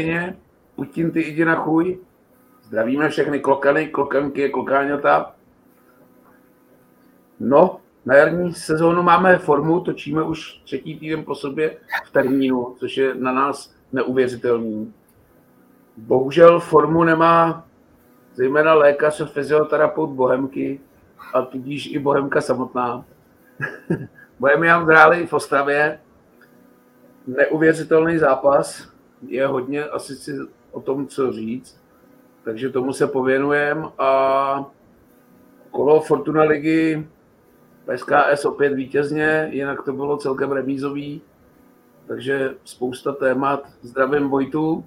[0.00, 0.36] Ukrajině.
[0.76, 1.98] Putin, ty jdi na chuj.
[2.62, 5.34] Zdravíme všechny klokany, klokanky, klokáňata.
[7.40, 11.76] No, na jarní sezónu máme formu, točíme už třetí týden po sobě
[12.06, 14.94] v termínu, což je na nás neuvěřitelný.
[15.96, 17.66] Bohužel formu nemá
[18.34, 20.80] zejména lékař a fyzioterapeut Bohemky
[21.34, 23.04] a tudíž i Bohemka samotná.
[24.38, 26.00] Bohemian hráli v Ostravě.
[27.26, 28.89] Neuvěřitelný zápas.
[29.26, 30.32] Je hodně asi si
[30.70, 31.80] o tom, co říct.
[32.44, 34.64] Takže tomu se pověnujeme a
[35.70, 37.08] kolo Fortuna ligy
[37.96, 41.22] SKS opět vítězně, jinak to bylo celkem remízový,
[42.06, 43.68] takže spousta témat.
[43.82, 44.84] Zdravím Vojtu.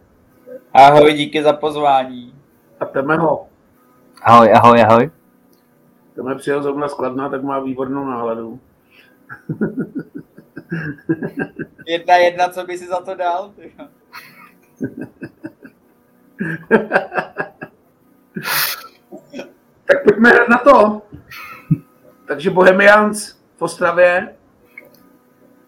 [0.74, 2.36] Ahoj, díky za pozvání.
[2.80, 3.48] A Temeho.
[4.22, 5.12] Ahoj, ahoj, ahoj.
[6.16, 8.60] Teme přijel zrovna skladná, tak má výbornou náladu.
[11.88, 13.54] jedna jedna, co by si za to dal?
[19.86, 21.02] tak pojďme na to.
[22.28, 24.36] Takže Bohemians v Ostravě,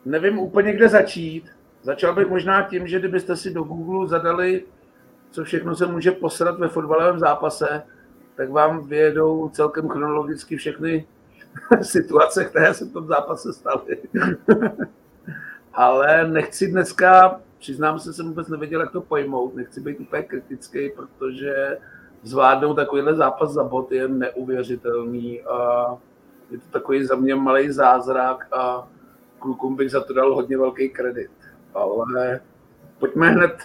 [0.06, 1.50] nevím úplně, kde začít.
[1.82, 4.66] Začal bych možná tím, že kdybyste si do Google zadali,
[5.32, 7.84] co všechno se může posrat ve fotbalovém zápase,
[8.36, 11.08] tak vám vyjedou celkem chronologicky všechny
[11.82, 13.98] situace, které se v tom zápase staly.
[15.74, 20.90] Ale nechci dneska, přiznám se, jsem vůbec nevěděl, jak to pojmout, nechci být úplně kritický,
[20.96, 21.78] protože
[22.24, 25.88] zvládnout takovýhle zápas za bod je neuvěřitelný a
[26.52, 28.88] je to takový za mě malý zázrak a
[29.40, 31.32] klukům bych za to dal hodně velký kredit.
[31.74, 32.40] Ale
[33.00, 33.58] pojďme hned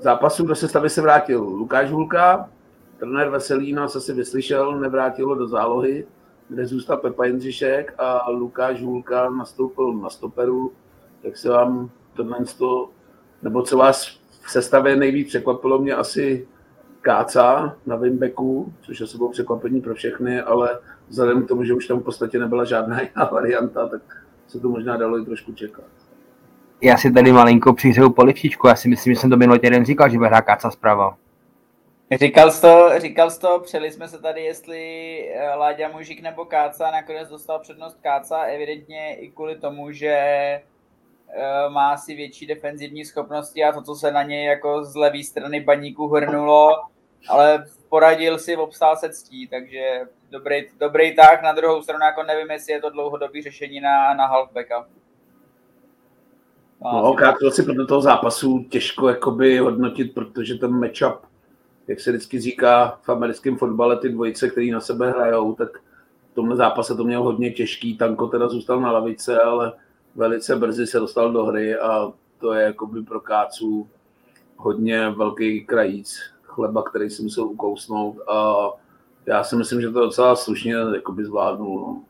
[0.00, 2.48] zápasu, do sestavy se vrátil Lukáš Hulka,
[2.98, 6.06] trenér Veselý nás asi vyslyšel, nevrátilo do zálohy,
[6.48, 10.72] kde zůstal Pepa Jindřišek a Lukáš Hulka nastoupil na stoperu.
[11.22, 11.90] Jak se vám
[12.58, 12.90] to,
[13.42, 16.48] nebo co vás v sestavě nejvíc překvapilo, mě asi
[17.00, 21.86] Káca na Wimbeku, což asi bylo překvapení pro všechny, ale vzhledem k tomu, že už
[21.86, 24.02] tam v podstatě nebyla žádná jiná varianta, tak
[24.46, 25.84] se to možná dalo i trošku čekat.
[26.82, 30.08] Já si tady malinko přihřeju polivčičku, já si myslím, že jsem to minulý týden říkal,
[30.08, 31.16] že bude hrát Káca zprava.
[32.12, 34.80] Říkal jsi to, říkal jsi to, přeli jsme se tady, jestli
[35.34, 40.16] eh, Láďa Mužík nebo Káca, nakonec dostal přednost Káca, evidentně i kvůli tomu, že
[41.68, 45.60] má si větší defenzivní schopnosti a to, co se na něj jako z levé strany
[45.60, 46.82] baníku hrnulo,
[47.28, 50.00] ale poradil si, obstál se ctí, takže
[50.30, 51.42] dobrý, dobrý tak.
[51.42, 54.86] Na druhou stranu jako nevím, jestli je to dlouhodobý řešení na, na halfbacka.
[56.82, 61.26] No, krátko si pro toho zápasu těžko jakoby hodnotit, protože ten matchup,
[61.88, 65.68] jak se vždycky říká v americkém fotbale, ty dvojice, který na sebe hrajou, tak
[66.32, 67.96] v tomhle zápase to měl hodně těžký.
[67.96, 69.72] Tanko teda zůstal na lavice, ale
[70.14, 73.88] velice brzy se dostal do hry a to je jakoby pro Káců
[74.56, 78.68] hodně velký krajíc chleba, který si musel ukousnout a
[79.26, 81.80] já si myslím, že to docela slušně jakoby zvládnul.
[81.80, 82.02] No.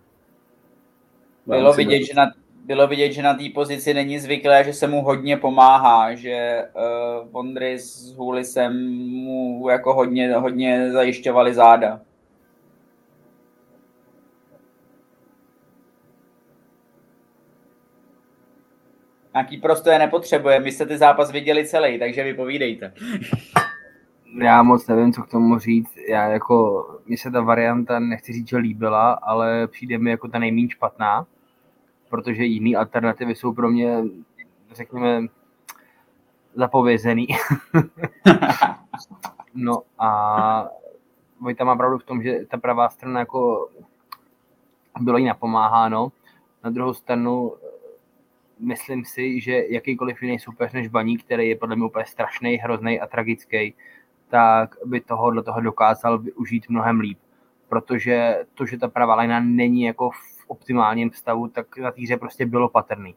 [1.46, 2.32] Bylo vidět, že na,
[2.64, 7.28] bylo vidět, že na té pozici není zvyklé, že se mu hodně pomáhá, že uh,
[7.30, 12.00] Vondry s Hulisem mu jako hodně, hodně zajišťovali záda.
[19.38, 22.92] Nějaký prostor nepotřebuje, my jste ty zápas viděli celý, takže vypovídejte.
[24.42, 25.96] Já moc nevím, co k tomu říct.
[26.08, 30.38] Já jako, mně se ta varianta, nechci říct, že líbila, ale přijde mi jako ta
[30.38, 31.26] nejméně špatná,
[32.08, 33.98] protože jiné alternativy jsou pro mě,
[34.72, 35.20] řekněme,
[36.54, 37.26] zapovězený.
[39.54, 40.68] no a
[41.40, 43.68] Vojta má pravdu v tom, že ta pravá strana jako
[45.00, 46.12] bylo jí napomáháno.
[46.64, 47.52] Na druhou stranu
[48.60, 53.00] myslím si, že jakýkoliv jiný soupeř než Baník, který je podle mě úplně strašný, hrozný
[53.00, 53.74] a tragický,
[54.28, 57.18] tak by tohohle toho dokázal využít mnohem líp.
[57.68, 62.46] Protože to, že ta pravá lina není jako v optimálním stavu, tak na týře prostě
[62.46, 63.14] bylo patrný.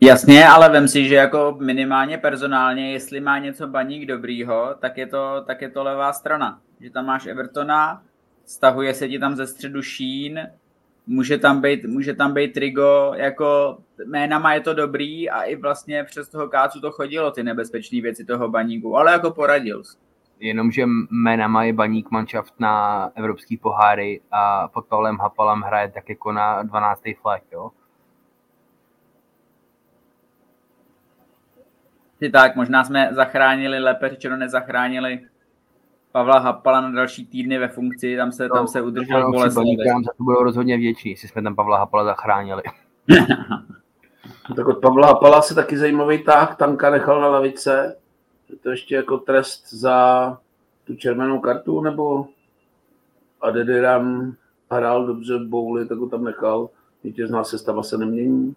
[0.00, 5.06] Jasně, ale vem si, že jako minimálně personálně, jestli má něco baník dobrýho, tak je
[5.06, 6.60] to, tak je to levá strana.
[6.80, 8.02] Že tam máš Evertona,
[8.44, 10.40] stahuje se ti tam ze středu Šín,
[11.06, 16.04] může tam být, může tam být Trigo, jako jménama je to dobrý a i vlastně
[16.04, 19.82] přes toho kácu to chodilo, ty nebezpečné věci toho baníku, ale jako poradil
[20.40, 26.32] Jenomže jménama je baník manšaft na evropský poháry a pod Pavlem Hapalem hraje tak jako
[26.32, 27.02] na 12.
[27.22, 27.70] flag, jo?
[32.18, 35.20] Ty tak, možná jsme zachránili, lépe řečeno nezachránili
[36.16, 39.64] Pavla Hapala na další týdny ve funkci, tam se, tam se udržel Boleslav.
[40.04, 42.62] Za to budou rozhodně větší, jestli jsme tam Pavla Hapala zachránili.
[44.56, 47.96] Tak od Pavla Hapala se taky zajímavý tah, Tanka nechal na lavice.
[48.50, 50.38] Je to ještě jako trest za
[50.84, 52.26] tu červenou kartu, nebo
[53.40, 54.32] Adediran
[54.70, 56.68] hrál dobře v bouli, tak ho tam nechal.
[57.04, 58.54] Vítězná sestava se nemění.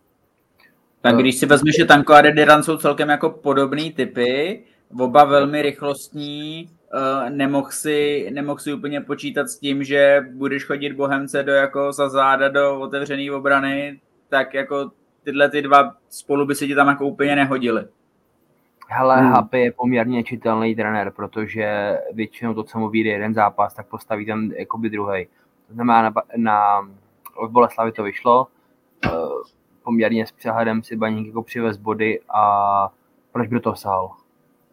[1.01, 4.63] Tak když si vezmeš, že Tanko a Dediran jsou celkem jako podobný typy,
[5.00, 10.94] oba velmi rychlostní, uh, nemohl si, nemohl si úplně počítat s tím, že budeš chodit
[10.94, 14.00] Bohemce do jako za záda do otevřené obrany,
[14.30, 14.91] tak jako
[15.24, 17.86] tyhle ty dva spolu by se ti tam jako úplně nehodili.
[18.91, 19.31] Hele, hmm.
[19.31, 24.25] Happy je poměrně čitelný trenér, protože většinou to, co mu vyjde jeden zápas, tak postaví
[24.25, 25.27] ten jakoby druhý.
[25.68, 26.89] To znamená, na, na
[27.35, 28.47] od Boleslavy to vyšlo,
[29.06, 29.12] uh,
[29.83, 32.89] poměrně s přehledem si Baník jako přivez body a
[33.31, 34.12] proč by to sál?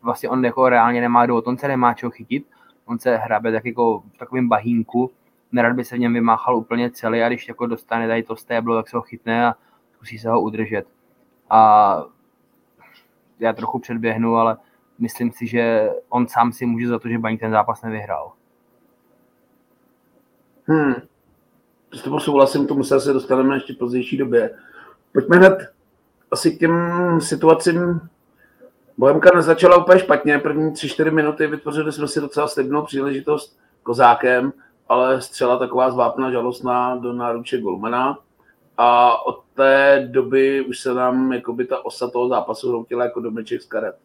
[0.07, 2.47] Vlastně on jako reálně nemá důvod, on se nemá čeho chytit,
[2.85, 5.11] on se hrabe tak jako v takovém bahínku,
[5.53, 8.77] nerad by se v něm vymáchal úplně celý a když jako dostane tady to stéblo,
[8.77, 9.55] tak se ho chytne a
[9.93, 10.87] zkusí se ho udržet.
[11.51, 12.03] A
[13.41, 14.57] já trochu předběhnu, ale
[14.99, 18.33] myslím si, že on sám si může za to, že Baník ten zápas nevyhrál.
[20.67, 20.95] Hmm.
[21.93, 24.51] S tebou souhlasím, tomu se dostaneme ještě pozdější době.
[25.13, 25.75] Pojďme hned
[26.31, 26.73] asi k těm
[27.21, 28.09] situacím.
[28.99, 34.53] Bohemka nezačala úplně špatně, první tři čtyři minuty vytvořili jsme si docela slibnou příležitost kozákem,
[34.89, 38.19] ale střela taková zvápna žalostná do náruče Golmana.
[38.79, 43.63] A od té doby už se nám jakoby ta osa toho zápasu hroutila jako domeček
[43.63, 43.97] z karet.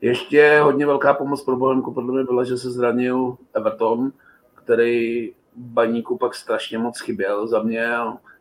[0.00, 4.12] Ještě hodně velká pomoc pro Bohemku podle mě byla, že se zranil Everton,
[4.54, 7.90] který baníku pak strašně moc chyběl za mě.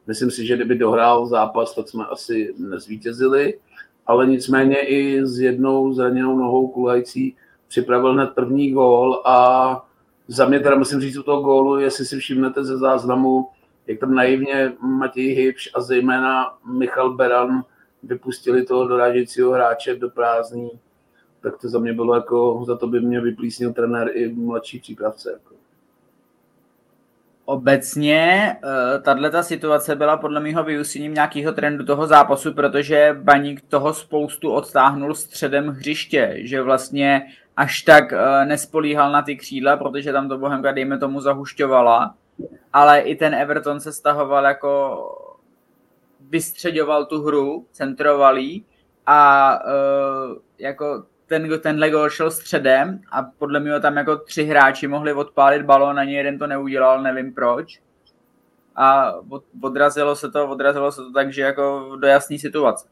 [0.08, 3.60] Myslím si, že kdyby dohrál zápas, tak jsme asi nezvítězili,
[4.06, 7.36] ale nicméně i s jednou zraněnou nohou kulhající
[7.68, 9.88] připravil hned první gól a
[10.28, 13.48] za mě teda musím říct u toho gólu, jestli si všimnete ze záznamu,
[13.88, 17.64] jak tam naivně Matěj Hybš a zejména Michal Beran
[18.04, 20.70] vypustili toho dorážejícího hráče do prázdní,
[21.42, 25.32] tak to za mě bylo jako, za to by mě vyplísnil trenér i mladší přípravce.
[25.32, 25.55] Jako.
[27.46, 33.94] Obecně uh, tahle situace byla podle mého vyústěním nějakého trendu toho zápasu, protože Baník toho
[33.94, 37.26] spoustu odtáhnul středem hřiště, že vlastně
[37.58, 42.16] až tak uh, nespolíhal na ty křídla, protože tam to Bohemka, dejme tomu, zahušťovala,
[42.74, 44.98] ale i ten Everton se stahoval jako
[46.30, 48.38] vystředoval tu hru, centroval
[49.06, 54.88] a uh, jako ten, tenhle gol šel středem a podle mě tam jako tři hráči
[54.88, 57.82] mohli odpálit balón, ani jeden to neudělal, nevím proč.
[58.76, 59.14] A
[59.62, 62.88] odrazilo se to, odrazilo se to tak, že jako do jasné situace.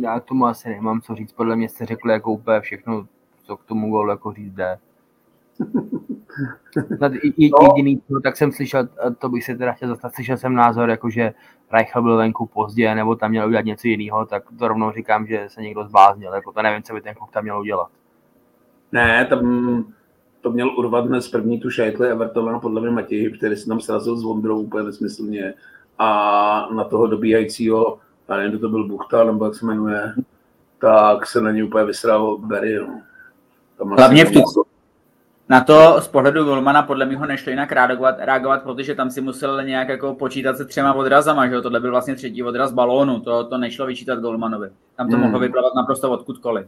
[0.00, 3.06] Já tomu asi nemám co říct, podle mě jste řekli jako úplně všechno,
[3.44, 4.78] co k tomu golu jako říct jde.
[7.38, 8.20] Jediný, no.
[8.20, 11.32] tak jsem slyšel, to bych se teda chtěl zastat, slyšel jsem názor, jako že
[11.72, 15.44] Reichel byl venku pozdě, nebo tam měl udělat něco jiného, tak to rovnou říkám, že
[15.48, 17.88] se někdo zbláznil, jako to nevím, co by ten kluk tam měl udělat.
[18.92, 19.84] Ne, tam
[20.40, 24.16] to měl urvat dnes první tu šajtli Evertona, podle mě Matěj, který se tam srazil
[24.16, 25.54] s Vondrou úplně nesmyslně
[25.98, 27.98] a na toho dobíhajícího,
[28.28, 30.14] já nevím, to byl Buchta, nebo jak se jmenuje,
[30.78, 32.78] tak se na něj úplně vysral Berry.
[32.78, 33.00] No.
[33.96, 34.40] Hlavně v tu,
[35.50, 39.20] na to z pohledu Golmana podle mě ho nešlo jinak reagovat, reagovat, protože tam si
[39.20, 41.62] musel nějak jako počítat se třema odrazama, že jo?
[41.62, 44.70] tohle byl vlastně třetí odraz balónu, to, to nešlo vyčítat Golmanovi.
[44.96, 45.24] Tam to hmm.
[45.24, 46.66] mohlo vyplavat naprosto odkudkoliv.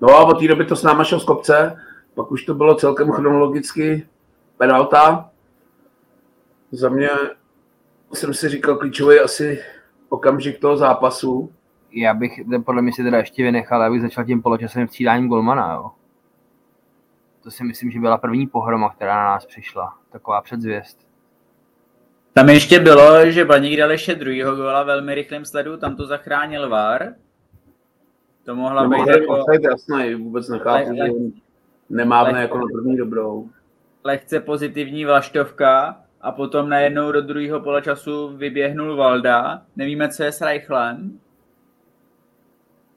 [0.00, 1.76] No a od té doby to s náma šel z kopce,
[2.14, 4.06] pak už to bylo celkem chronologicky
[4.58, 5.30] penalta.
[6.72, 7.10] Za mě
[8.12, 9.62] jsem si říkal klíčový asi
[10.08, 11.52] okamžik toho zápasu.
[11.92, 15.90] Já bych podle mě si teda ještě vynechal, abych začal tím poločasovým střídáním Golmana, jo
[17.46, 19.94] to si myslím, že byla první pohroma, která na nás přišla.
[20.10, 21.06] Taková předzvěst.
[22.32, 26.68] Tam ještě bylo, že Baník dal ještě druhýho góla velmi rychlým sledu, tam to zachránil
[26.68, 27.14] VAR.
[28.44, 29.36] To mohla no, být jako...
[29.36, 31.32] To jasný, vůbec nechápu,
[31.90, 33.48] nemáme le, jako na první dobrou.
[34.04, 39.62] Lehce pozitivní vlaštovka a potom najednou do druhého poločasu vyběhnul Valda.
[39.76, 41.20] Nevíme, co je s Reichlem.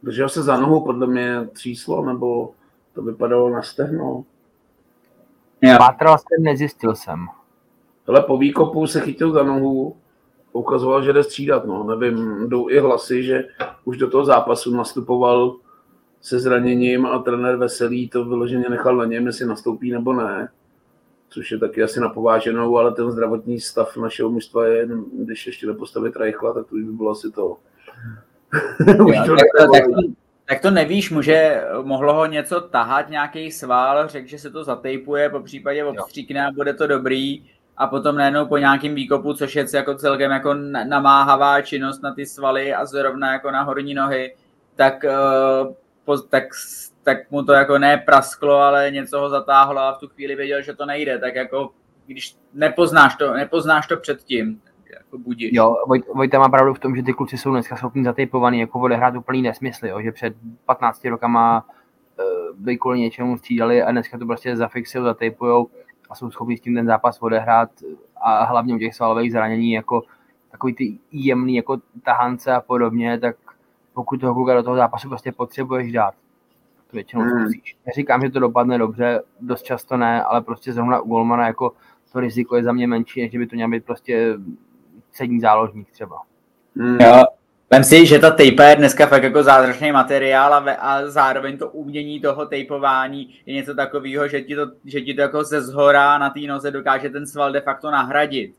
[0.03, 2.53] Držel se za nohu, podle mě tříslo, nebo
[2.93, 4.25] to vypadalo na stehno.
[5.77, 7.27] Pátral jsem, nezjistil jsem.
[8.07, 9.95] Ale po výkopu se chytil za nohu,
[10.53, 11.65] ukazoval, že jde střídat.
[11.65, 11.83] No.
[11.83, 13.43] Nevím, jdou i hlasy, že
[13.85, 15.55] už do toho zápasu nastupoval
[16.21, 20.49] se zraněním a trenér Veselý to vyloženě nechal na něm, jestli nastoupí nebo ne.
[21.29, 26.15] Což je taky asi napováženou, ale ten zdravotní stav našeho mužstva je, když ještě nepostavit
[26.15, 27.47] Reichla, tak to už by bylo asi to.
[29.05, 29.83] už to tak, tak,
[30.49, 35.29] tak to nevíš, může, mohlo ho něco tahat, nějaký sval, řekl, že se to zatejpuje,
[35.29, 39.65] po případě obstříkne a bude to dobrý, a potom najednou po nějakém výkopu, což je
[39.73, 40.53] jako celkem jako
[40.83, 44.35] namáhavá činnost na ty svaly a zrovna jako na horní nohy,
[44.75, 45.05] tak,
[46.07, 46.43] uh, tak,
[47.03, 50.61] tak mu to jako ne prasklo, ale něco ho zatáhlo a v tu chvíli věděl,
[50.61, 51.71] že to nejde, tak jako
[52.05, 54.61] když nepoznáš to, nepoznáš to předtím,
[55.17, 55.49] budíš.
[55.53, 58.79] Jo, Vojt, Vojta má pravdu v tom, že ty kluci jsou dneska schopni zatejpovaný, jako
[58.79, 60.35] odehrát úplný nesmysl, jo, že před
[60.65, 65.67] 15 rokama uh, by kvůli něčemu střídali a dneska to prostě zafixují, zatejpujou
[66.09, 67.69] a jsou schopni s tím ten zápas odehrát
[68.21, 70.03] a hlavně u těch svalových zranění jako
[70.51, 73.35] takový ty jemný jako tahance a podobně, tak
[73.93, 76.13] pokud toho kluka do toho zápasu prostě potřebuješ dát,
[76.87, 77.39] to většinou hmm.
[77.39, 77.77] zkusíš.
[77.85, 81.73] Neříkám, že to dopadne dobře, dost často ne, ale prostě zrovna u Golmana jako
[82.11, 84.37] to riziko je za mě menší, než by to měl být prostě
[85.11, 86.21] sední záložník třeba.
[86.75, 86.97] Hmm.
[87.01, 87.23] Jo,
[87.71, 91.57] Vem si, že ta tape je dneska fakt jako zázračný materiál a, ve, a zároveň
[91.57, 95.61] to umění toho tapeování je něco takového, že ti to, že ti to jako ze
[95.61, 98.55] zhora na té noze dokáže ten sval de facto nahradit.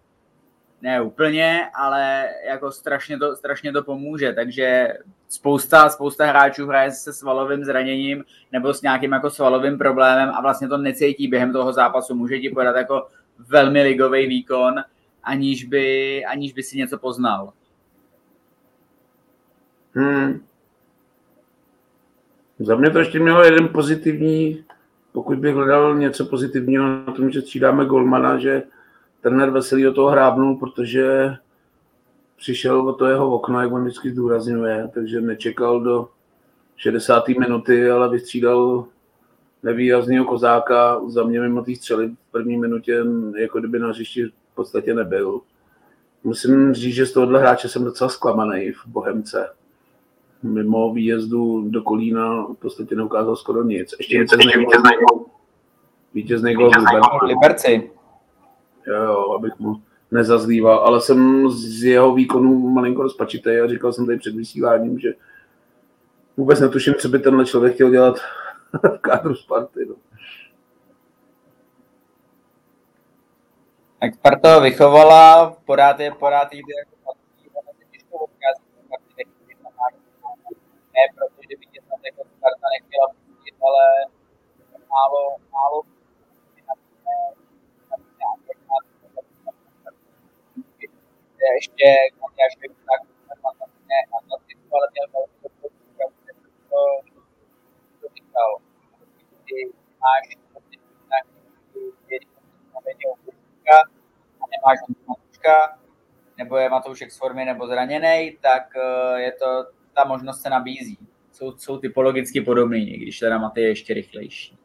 [0.83, 4.89] Ne úplně, ale jako strašně to, strašně to pomůže, takže
[5.29, 10.69] spousta, spousta hráčů hraje se svalovým zraněním nebo s nějakým jako svalovým problémem a vlastně
[10.69, 12.15] to necítí během toho zápasu.
[12.15, 13.07] Může ti podat jako
[13.49, 14.75] velmi ligový výkon,
[15.23, 17.53] aniž by, aniž by si něco poznal.
[19.95, 20.41] Hmm.
[22.59, 24.65] Za mě to ještě mělo jeden pozitivní,
[25.13, 28.63] pokud bych hledal něco pozitivního na tom, že střídáme Golmana, že
[29.21, 31.35] trenér Veselý do toho hrábnul, protože
[32.37, 36.09] přišel o to jeho okno, jak on vždycky zdůrazňuje, takže nečekal do
[36.77, 37.29] 60.
[37.29, 38.85] minuty, ale vystřídal
[39.63, 41.01] nevýrazného kozáka.
[41.09, 43.05] Za mě mimo té střely v první minutě,
[43.39, 45.41] jako kdyby na hřišti podstatě nebyl.
[46.25, 49.49] Musím říct, že z tohohle hráče jsem docela zklamaný v Bohemce
[50.43, 53.95] mimo výjezdu do Kolína v podstatě neukázal skoro nic.
[53.99, 54.53] Ještě vítězný
[55.09, 55.25] gol.
[56.15, 57.91] Vítězný gol v Liberci.
[58.87, 64.07] Jo, jo, abych mu nezazlíval, ale jsem z jeho výkonu malinko rozpačitý a říkal jsem
[64.07, 65.13] tady před vysíláním, že
[66.37, 68.17] vůbec netuším, co by tenhle člověk chtěl dělat
[68.97, 69.87] v kádru Sparty.
[69.89, 69.95] No.
[74.01, 77.13] Tak Sparta vychovala, podáte, podáte jako
[80.95, 83.85] ne protože by tě tam jako Sparta nechtěla pustit, ale
[84.89, 85.83] málo, málo
[91.55, 91.89] ještě
[92.21, 92.55] Matyáš
[94.73, 95.49] ale měl velkou
[96.71, 96.81] to,
[98.01, 98.51] to říkal.
[100.03, 100.27] Máš
[101.11, 101.41] nějaký
[104.41, 105.79] a nemáš Matouška,
[106.39, 108.63] nebo je Matoušek z formy nebo zraněný, tak
[109.17, 110.99] je to ta možnost se nabízí.
[111.33, 114.59] Jsou, jsou typologicky podobný, když teda Maty je ještě rychlejší.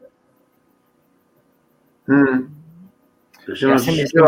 [2.08, 2.62] Hmm.
[3.48, 4.24] Já si, myslím,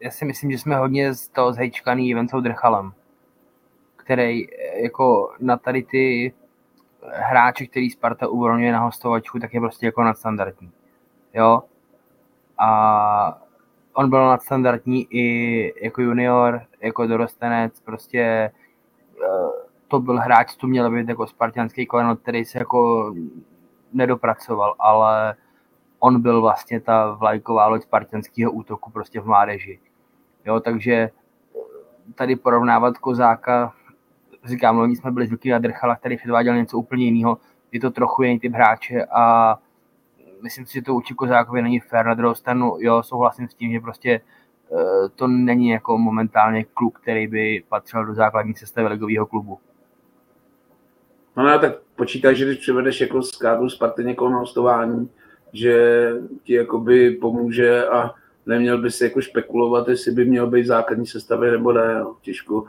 [0.00, 2.92] já si myslím, že jsme hodně z toho zhejčkaný Vencou Drchalem,
[3.96, 6.34] který eh, jako na tady ty
[7.12, 10.72] hráče, který Sparta uvolňuje na hostovačku, tak je prostě jako nadstandardní.
[11.34, 11.62] Jo?
[12.58, 13.42] A
[13.96, 19.48] on byl nadstandardní i jako junior, jako dorostenec, prostě eh,
[19.88, 23.14] to byl hráč, co měl být jako spartianský koleno, který se jako
[23.92, 25.34] nedopracoval, ale
[25.98, 29.80] on byl vlastně ta vlajková loď spartianského útoku prostě v mládeži.
[30.44, 31.10] Jo, takže
[32.14, 33.72] tady porovnávat Kozáka,
[34.44, 37.38] říkám, loni jsme byli zvyklí na Drchala, který předváděl něco úplně jiného,
[37.72, 39.58] je to trochu jiný typ hráče a
[40.42, 42.06] myslím si, že to učí Kozákovi není fér.
[42.06, 44.20] Na druhou stranu, jo, souhlasím s tím, že prostě
[44.72, 49.58] eh, to není jako momentálně kluk, který by patřil do základní sestavy ligového klubu.
[51.36, 55.10] No ne, tak počítaj, že když přivedeš jako z kádru Sparty někoho na hostování,
[55.52, 56.10] že
[56.42, 58.14] ti jakoby pomůže a
[58.46, 62.00] neměl by si jako spekulovat, jestli by měl být základní sestavy nebo ne.
[62.00, 62.16] No.
[62.20, 62.64] Těžko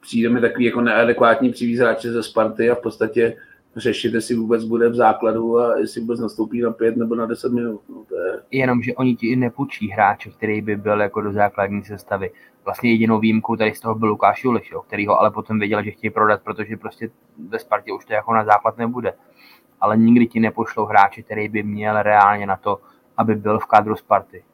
[0.00, 3.36] přijde mi takový jako neadekvátní přivíz hráče ze Sparty a v podstatě
[3.78, 7.52] řešit, jestli vůbec bude v základu a jestli vůbec nastoupí na pět nebo na deset
[7.52, 7.80] minut.
[7.88, 8.40] No, to je...
[8.50, 12.30] Jenom, že oni ti nepůjčí hráče, který by byl jako do základní sestavy.
[12.64, 15.82] Vlastně jedinou výjimkou tady z toho byl Lukáš Juliš, jo, který ho ale potom věděl,
[15.82, 17.10] že chtějí prodat, protože prostě
[17.48, 19.14] ve Spartě už to jako na základ nebude.
[19.80, 22.80] Ale nikdy ti nepošlou hráče, který by měl reálně na to,
[23.16, 24.44] aby byl v kádru Sparty.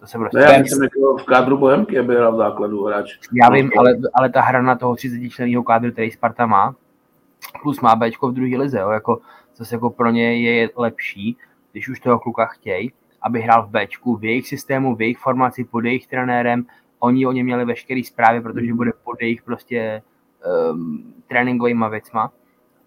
[0.00, 0.38] To se prostě...
[0.38, 3.18] Ne, já jsem jako v kádru Bohemky, aby hrál v základu hráč.
[3.42, 6.74] Já vím, ale, ale ta hra na toho 30 členního kádru, který Sparta má,
[7.62, 9.20] plus má Bčko v druhé lize, jo, jako,
[9.56, 11.36] zase jako pro ně je lepší,
[11.72, 12.92] když už toho kluka chtějí,
[13.22, 16.66] aby hrál v Bčku, v jejich systému, v jejich formaci, pod jejich trenérem,
[16.98, 20.02] oni o něm měli veškeré zprávy, protože bude pod jejich prostě
[20.72, 22.32] um, tréninkovými věcma,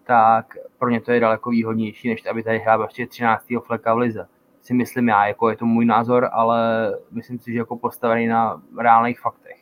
[0.04, 3.46] tak pro ně to je daleko výhodnější, než aby tady hrál prostě 13.
[3.66, 4.28] fleka v lize.
[4.62, 8.62] si myslím já, jako je to můj názor, ale myslím si, že jako postavený na
[8.78, 9.61] reálných faktech.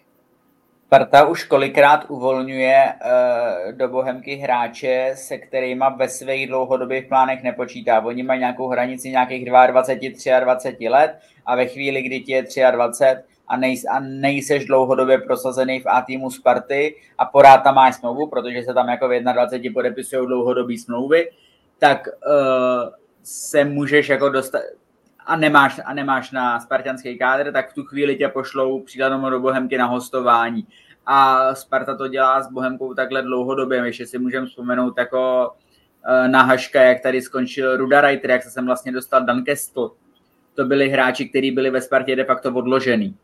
[0.90, 8.00] Sparta už kolikrát uvolňuje uh, do Bohemky hráče, se kterými ve svých dlouhodobých plánech nepočítá.
[8.00, 13.22] Oni mají nějakou hranici nějakých 22, 23 let a ve chvíli, kdy ti je 23
[13.48, 18.26] a, nej, a nejseš dlouhodobě prosazený v A týmu Sparty a porád tam máš smlouvu,
[18.26, 21.30] protože se tam jako v 21 podepisují dlouhodobé smlouvy,
[21.78, 22.90] tak uh,
[23.22, 24.62] se můžeš jako dostat,
[25.30, 29.40] a nemáš, a nemáš na spartanský kádr, tak v tu chvíli tě pošlou příkladem do
[29.40, 30.66] Bohemky na hostování.
[31.06, 35.50] A Sparta to dělá s Bohemkou takhle dlouhodobě, ještě si můžeme vzpomenout jako
[36.04, 39.90] e, na Haška, jak tady skončil Ruda Reiter, jak se sem vlastně dostal Dan Kestl.
[40.54, 43.16] To byli hráči, kteří byli ve Spartě de facto odložený.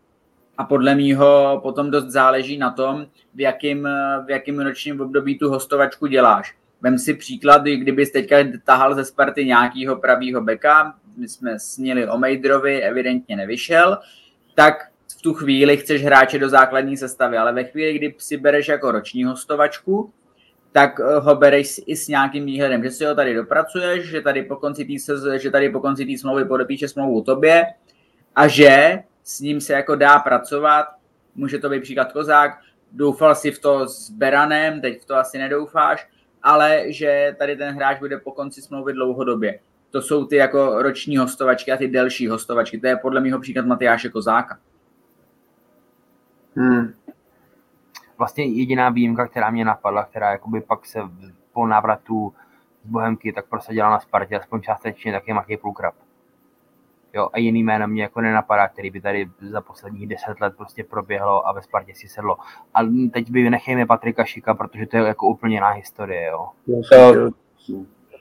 [0.58, 3.88] A podle mýho potom dost záleží na tom, v jakém
[4.26, 6.56] v jakým ročním období tu hostovačku děláš.
[6.80, 12.18] Vem si příklad, kdybys teďka tahal ze Sparty nějakého pravýho beka, my jsme sněli o
[12.18, 13.98] Mejdrovi, evidentně nevyšel,
[14.54, 18.68] tak v tu chvíli chceš hráče do základní sestavy, ale ve chvíli, kdy si bereš
[18.68, 20.12] jako roční hostovačku,
[20.72, 24.42] tak eh, ho bereš i s nějakým výhledem, že si ho tady dopracuješ, že tady
[24.42, 27.64] po konci té, že tady po konci té smlouvy podepíše smlouvu tobě
[28.34, 30.86] a že s ním se jako dá pracovat,
[31.34, 32.50] může to být příklad Kozák,
[32.92, 36.08] doufal si v to s Beranem, teď v to asi nedoufáš,
[36.42, 39.58] ale že tady ten hráč bude po konci smlouvy dlouhodobě
[39.90, 42.78] to jsou ty jako roční hostovačky a ty delší hostovačky.
[42.78, 44.58] To je podle mého příklad Matyáše Kozáka.
[46.56, 46.94] Hmm.
[48.18, 50.98] Vlastně jediná výjimka, která mě napadla, která jakoby pak se
[51.52, 52.34] po návratu
[52.84, 55.94] z Bohemky tak prosadila na Spartě, aspoň částečně, tak je Matěj Pulkrab.
[57.14, 60.84] Jo, a jiný jméno mě jako nenapadá, který by tady za posledních deset let prostě
[60.84, 62.36] proběhlo a ve Spartě si sedlo.
[62.74, 62.80] A
[63.12, 66.48] teď by nechejme Patrika Šika, protože to je jako úplně jiná historie, jo.
[66.90, 67.30] To,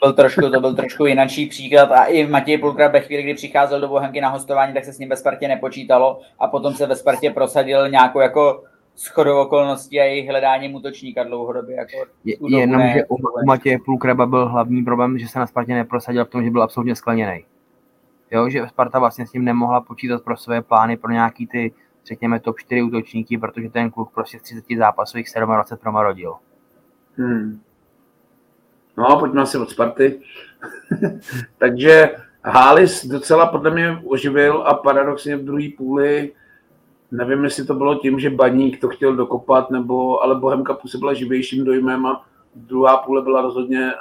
[0.05, 3.81] byl trošku, to byl trošku jinačí příklad a i Matěj Pulkra ve chvíli, kdy přicházel
[3.81, 6.95] do Bohemky na hostování, tak se s ním ve Spartě nepočítalo a potom se ve
[6.95, 8.63] Spartě prosadil nějakou jako
[8.97, 11.75] shodou okolností a jejich hledáním útočníka dlouhodobě.
[11.75, 15.73] Jako je, jenom, že u, u Matěje Pulkraba byl hlavní problém, že se na Spartě
[15.73, 17.45] neprosadil v tom, že byl absolutně skleněný.
[18.31, 21.73] Jo, že Sparta vlastně s ním nemohla počítat pro své plány, pro nějaký ty,
[22.05, 26.33] řekněme, top 4 útočníky, protože ten kluk prostě z 30 zápasových 27 promarodil.
[27.17, 27.61] Hmm.
[28.97, 30.21] No, pojďme asi od Sparty.
[31.57, 36.31] Takže Hális docela podle mě oživil a paradoxně v druhé půli
[37.11, 41.65] nevím, jestli to bylo tím, že Baník to chtěl dokopat, nebo, ale Bohemka působila živějším
[41.65, 43.91] dojmem a druhá půle byla rozhodně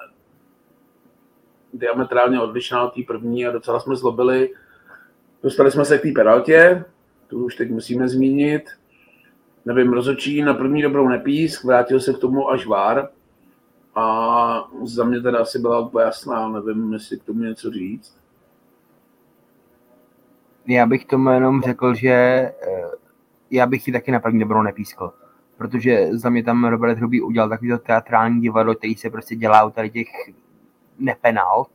[1.72, 4.50] diametrálně odlišná od té první a docela jsme zlobili.
[5.42, 6.85] Dostali jsme se k té penaltě,
[7.28, 8.62] tu už teď musíme zmínit.
[9.64, 13.09] Nevím, rozočí na první dobrou nepísk, vrátil se k tomu až vár,
[13.94, 18.16] a za mě teda asi byla úplně jasná, nevím, jestli k tomu něco říct.
[20.66, 22.54] Já bych tomu jenom řekl, že eh,
[23.50, 25.12] já bych ji taky na první dobrou nepískl.
[25.57, 29.64] Protože za mě tam Robert Hrubý udělal takový to teatrální divadlo, který se prostě dělá
[29.64, 30.09] u tady těch
[30.98, 31.70] nepenalt.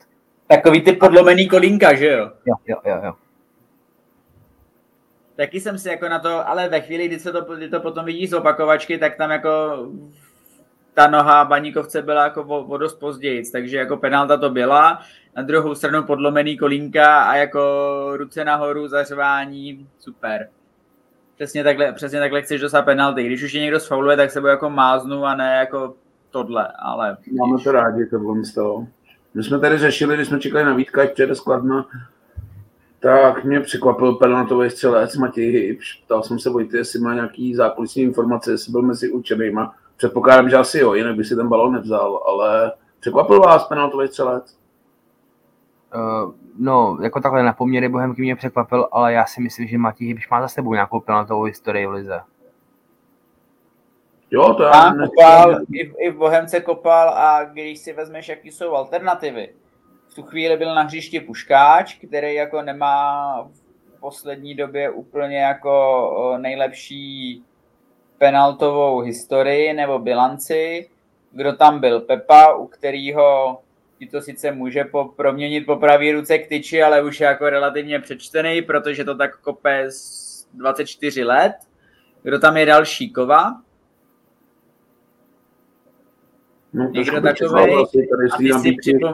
[0.48, 2.32] Takový ty podlomený kolínka, že jo?
[2.46, 3.14] Jo, jo, jo, jo.
[5.36, 8.06] Taky jsem si jako na to, ale ve chvíli, kdy se to, kdy to potom
[8.06, 9.50] vidí z opakovačky, tak tam jako
[10.94, 15.02] ta noha Baníkovce byla jako o, dost později, takže jako penalta to byla,
[15.36, 17.60] na druhou stranu podlomený kolínka a jako
[18.16, 20.50] ruce nahoru, zařvání, super.
[21.36, 23.24] Přesně takhle, přesně takhle chceš dostat penalty.
[23.24, 25.94] Když už je někdo sfauluje, tak se bude jako máznu a ne jako
[26.32, 27.18] tohle, ale...
[27.32, 28.88] Máme to rádi, tohle z toho.
[29.34, 31.86] My jsme tady řešili, když jsme čekali na Vítka, ať přijede skladna,
[33.00, 36.04] tak mě překvapil penaltový střelec Matěj Hybš.
[36.06, 40.56] Ptal jsem se Vojty, jestli má nějaký zákulisní informace, jestli byl mezi učenýma Předpokládám, že
[40.56, 44.58] asi jo, jinak by si ten balon nevzal, ale překvapil vás penaltový střelec?
[45.96, 50.08] Uh, no, jako takhle na poměry Bohemky mě překvapil, ale já si myslím, že Matěj
[50.08, 52.22] Hybiš má za sebou nějakou penaltovou historii v lize.
[54.32, 58.52] Jo, to já kopal, i, v, i v Bohemce kopal a když si vezmeš, jaký
[58.52, 59.50] jsou alternativy.
[60.08, 63.42] V tu chvíli byl na hřišti Puškáč, který jako nemá
[63.96, 67.44] v poslední době úplně jako nejlepší
[68.20, 70.90] penaltovou historii nebo bilanci,
[71.32, 73.58] kdo tam byl Pepa, u kterého
[74.00, 77.50] ti to sice může po, proměnit po pravý ruce k tyči, ale už je jako
[77.50, 81.54] relativně přečtený, protože to tak kope z 24 let.
[82.24, 83.10] Kdo tam je další?
[83.14, 83.62] Kova?
[86.74, 87.74] No, Někdo takový.
[88.34, 89.14] A ty si, připom-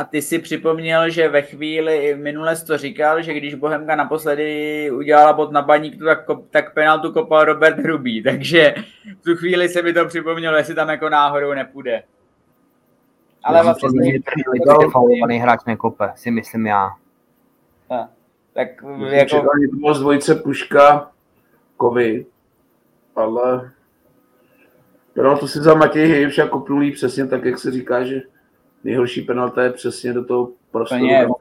[0.00, 4.90] a ty si připomněl, že ve chvíli, minule jsi to říkal, že když Bohemka naposledy
[4.90, 8.74] udělala bod na baník, tak, tak penaltu kopal Robert Hrubý, takže
[9.20, 12.02] v tu chvíli se mi to připomnělo, jestli tam jako náhodou nepůjde.
[13.44, 14.20] Ale vlastně...
[14.92, 16.90] Faulovaný hráč nekope, si myslím já.
[17.88, 18.08] Tak,
[18.54, 18.68] tak
[19.12, 19.94] jako...
[19.94, 21.10] Z dvojice Puška,
[21.76, 22.26] Kovy,
[23.16, 23.70] ale
[25.14, 28.20] penaltu si za Matěj Hejvš a kopnulý přesně tak, jak se říká, že
[28.84, 31.36] nejhorší penalta je přesně do toho prostoru.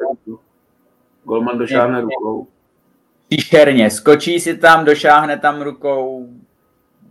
[1.23, 2.47] Golman došáhne rukou.
[3.29, 6.27] Příšerně, skočí si tam, došáhne tam rukou,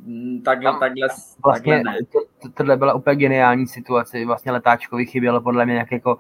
[0.05, 1.09] mm, takhle, tam, takhle,
[1.45, 1.99] vlastně takhle ne.
[2.13, 6.17] To, to, tohle byla úplně geniální situace, vlastně letáčkovi chybělo podle mě nějak jako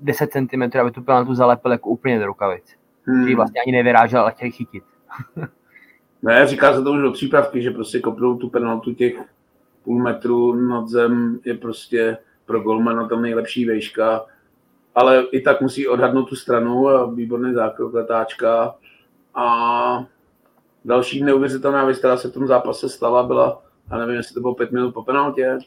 [0.00, 2.76] 10 cm, aby tu penaltu zalepil jako úplně do rukavic.
[3.02, 3.28] Hmm.
[3.28, 4.84] Že vlastně ani nevyrážel, ale chtěl chytit.
[6.22, 9.14] ne, říká se to už do přípravky, že prostě kopnou tu penaltu těch
[9.84, 14.24] půl metru nad zem je prostě pro golmana tam nejlepší vejška,
[14.94, 18.74] ale i tak musí odhadnout tu stranu a výborný zákrok letáčka.
[19.34, 20.06] A
[20.84, 24.54] další neuvěřitelná věc, která se v tom zápase stala, byla, a nevím, jestli to bylo
[24.54, 25.58] pět minut po penaltě,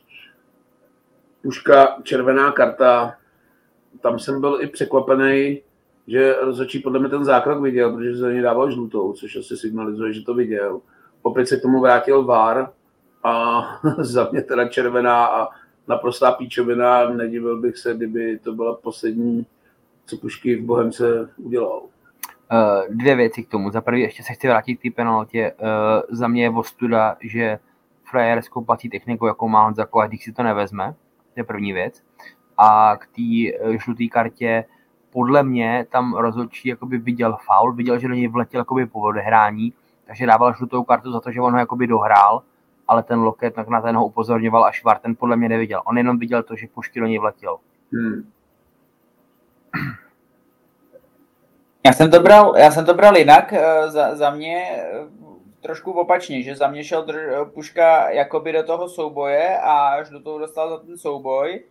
[1.43, 3.13] Puška, červená karta,
[4.01, 5.61] tam jsem byl i překvapený,
[6.07, 10.13] že rozhodčí podle mě ten zákrok viděl, protože za něj dával žlutou, což asi signalizuje,
[10.13, 10.81] že to viděl.
[11.21, 12.71] Opět se k tomu vrátil VAR
[13.23, 13.61] a
[13.97, 15.47] za mě teda červená a
[15.89, 17.10] naprostá píčovina.
[17.10, 19.45] Nedivil bych se, kdyby to byla poslední,
[20.06, 21.82] co Pušky v Bohemce udělal.
[21.82, 23.71] Uh, dvě věci k tomu.
[23.71, 25.54] Za prvý ještě se chci vrátit k té penaltě.
[25.62, 25.67] Uh,
[26.10, 27.60] za mě je ostuda, že
[28.04, 30.95] frajer s koupací technikou, jakou má Honza když si to nevezme.
[31.34, 32.04] To je první věc.
[32.58, 34.65] A k té uh, žluté kartě
[35.10, 39.73] podle mě tam rozhodčí jakoby viděl faul, viděl, že do něj vletěl jakoby po odehrání,
[40.06, 42.41] takže dával žlutou kartu za to, že on ho jakoby dohrál
[42.89, 45.82] ale ten loket tak na ten ho upozorňoval a Švar ten podle mě neviděl.
[45.86, 47.58] On jenom viděl to, že pušky do něj vletěl.
[47.93, 48.32] Hmm.
[51.86, 55.08] Já jsem to bral, já jsem to bral jinak, eh, za, za mě eh,
[55.62, 57.19] trošku opačně, že za mě šel drž,
[57.54, 61.63] puška jakoby do toho souboje a až do toho dostal za ten souboj,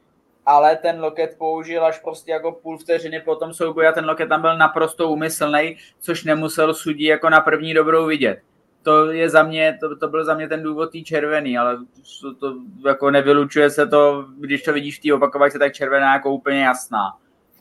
[0.47, 4.29] ale ten loket použil až prostě jako půl vteřiny po tom souboji a ten loket
[4.29, 8.41] tam byl naprosto úmyslný, což nemusel sudí jako na první dobrou vidět
[8.89, 11.79] to je za mě, to, to byl za mě ten důvod tý červený, ale
[12.21, 12.55] to, to
[12.89, 17.17] jako nevylučuje se to, když to vidíš v té opakovačce, tak červená jako úplně jasná.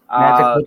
[0.09, 0.21] A...
[0.21, 0.57] Ne, tak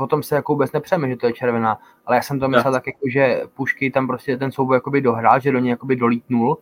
[0.00, 2.72] o tom se jako vůbec nepřeme, že to je červená, ale já jsem to myslel
[2.72, 2.76] no.
[2.78, 6.58] tak, jako, že Pušky tam prostě ten souboj jakoby dohrál, že do něj jakoby dolítnul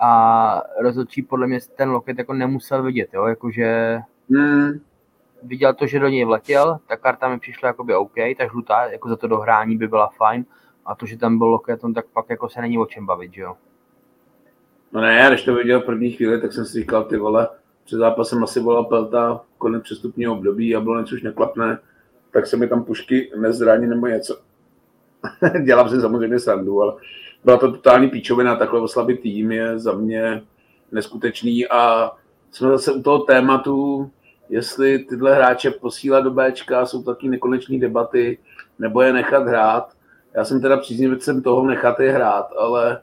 [0.00, 3.98] a rozhodčí podle mě ten loket jako nemusel vidět, jo, jakože
[4.30, 4.80] hmm.
[5.42, 9.08] viděl to, že do něj vletěl, ta karta mi přišla jakoby OK, ta žlutá, jako
[9.08, 10.44] za to dohrání by byla fajn,
[10.86, 13.40] a to, že tam byl Loketon, tak pak jako se není o čem bavit, že
[13.40, 13.56] jo?
[14.92, 17.48] No ne, já když to viděl v první chvíli, tak jsem si říkal, ty vole,
[17.84, 21.78] před zápasem asi volal Pelta, konec přestupního období a bylo něco už neklapné,
[22.30, 24.40] tak se mi tam pušky nezraní nebo něco.
[25.64, 26.94] Dělám si samozřejmě srandu, ale
[27.44, 30.42] byla to totální píčovina, takhle oslabit tým je za mě
[30.92, 32.12] neskutečný a
[32.50, 34.10] jsme zase u toho tématu,
[34.48, 38.38] jestli tyhle hráče posílat do Bčka, jsou taky nekonečné debaty,
[38.78, 39.92] nebo je nechat hrát.
[40.34, 43.00] Já jsem teda příznivcem toho nechat je hrát, ale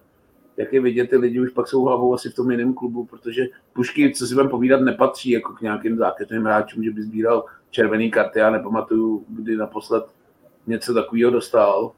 [0.58, 3.46] jak je vidět, ty lidi už pak jsou hlavou asi v tom jiném klubu, protože
[3.74, 8.12] Pušky, co si budeme povídat, nepatří jako k nějakým zákeřným hráčům, že by sbíral červený
[8.12, 8.40] karty.
[8.40, 10.04] Já nepamatuju, kdy naposled
[10.68, 11.92] něco takového dostal.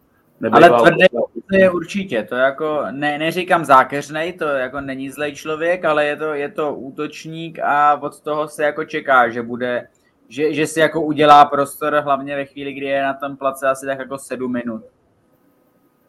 [0.52, 1.06] Ale tvrdé
[1.50, 6.15] to je určitě, to jako, ne, neříkám zákeřnej, to jako není zlej člověk, ale je
[6.15, 9.88] to, je to útočník a od toho se jako čeká, že bude,
[10.28, 13.86] že, že si jako udělá prostor, hlavně ve chvíli, kdy je na tom place asi
[13.86, 14.84] tak jako sedm minut.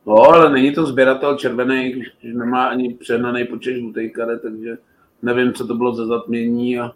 [0.06, 4.78] No, ale není to sběratel červený, když nemá ani přehnaný počet žlutých karet, takže
[5.22, 6.92] nevím, co to bylo za zatmění a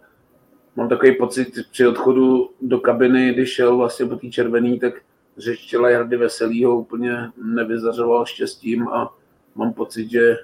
[0.77, 4.95] mám takový pocit při odchodu do kabiny, když šel vlastně po té červený, tak
[5.39, 9.15] řečtěla Jardy Veselýho úplně nevyzařoval štěstím a
[9.55, 10.37] mám pocit, že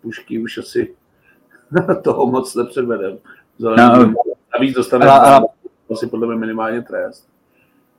[0.00, 0.94] Pušky už asi
[2.02, 3.18] toho moc nepředvedem.
[3.58, 4.14] No,
[4.60, 5.06] víc dostane
[5.92, 7.28] asi podle mě minimálně trest.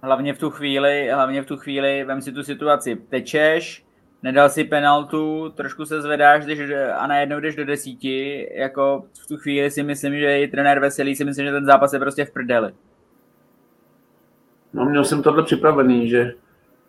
[0.02, 3.86] Hlavně v tu chvíli, hlavně v tu chvíli, vem si tu situaci, tečeš,
[4.24, 6.60] nedal si penaltu, trošku se zvedáš jdeš,
[6.98, 11.16] a najednou jdeš do desíti, jako v tu chvíli si myslím, že i trenér Veselý
[11.16, 12.74] si myslím, že ten zápas je prostě v prdeli.
[14.74, 16.34] No měl jsem tohle připravený, že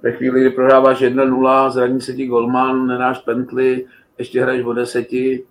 [0.03, 3.87] ve chvíli, kdy prohráváš 1-0, zraní se ti golman, nenáš pently,
[4.18, 5.44] ještě hraješ o deseti.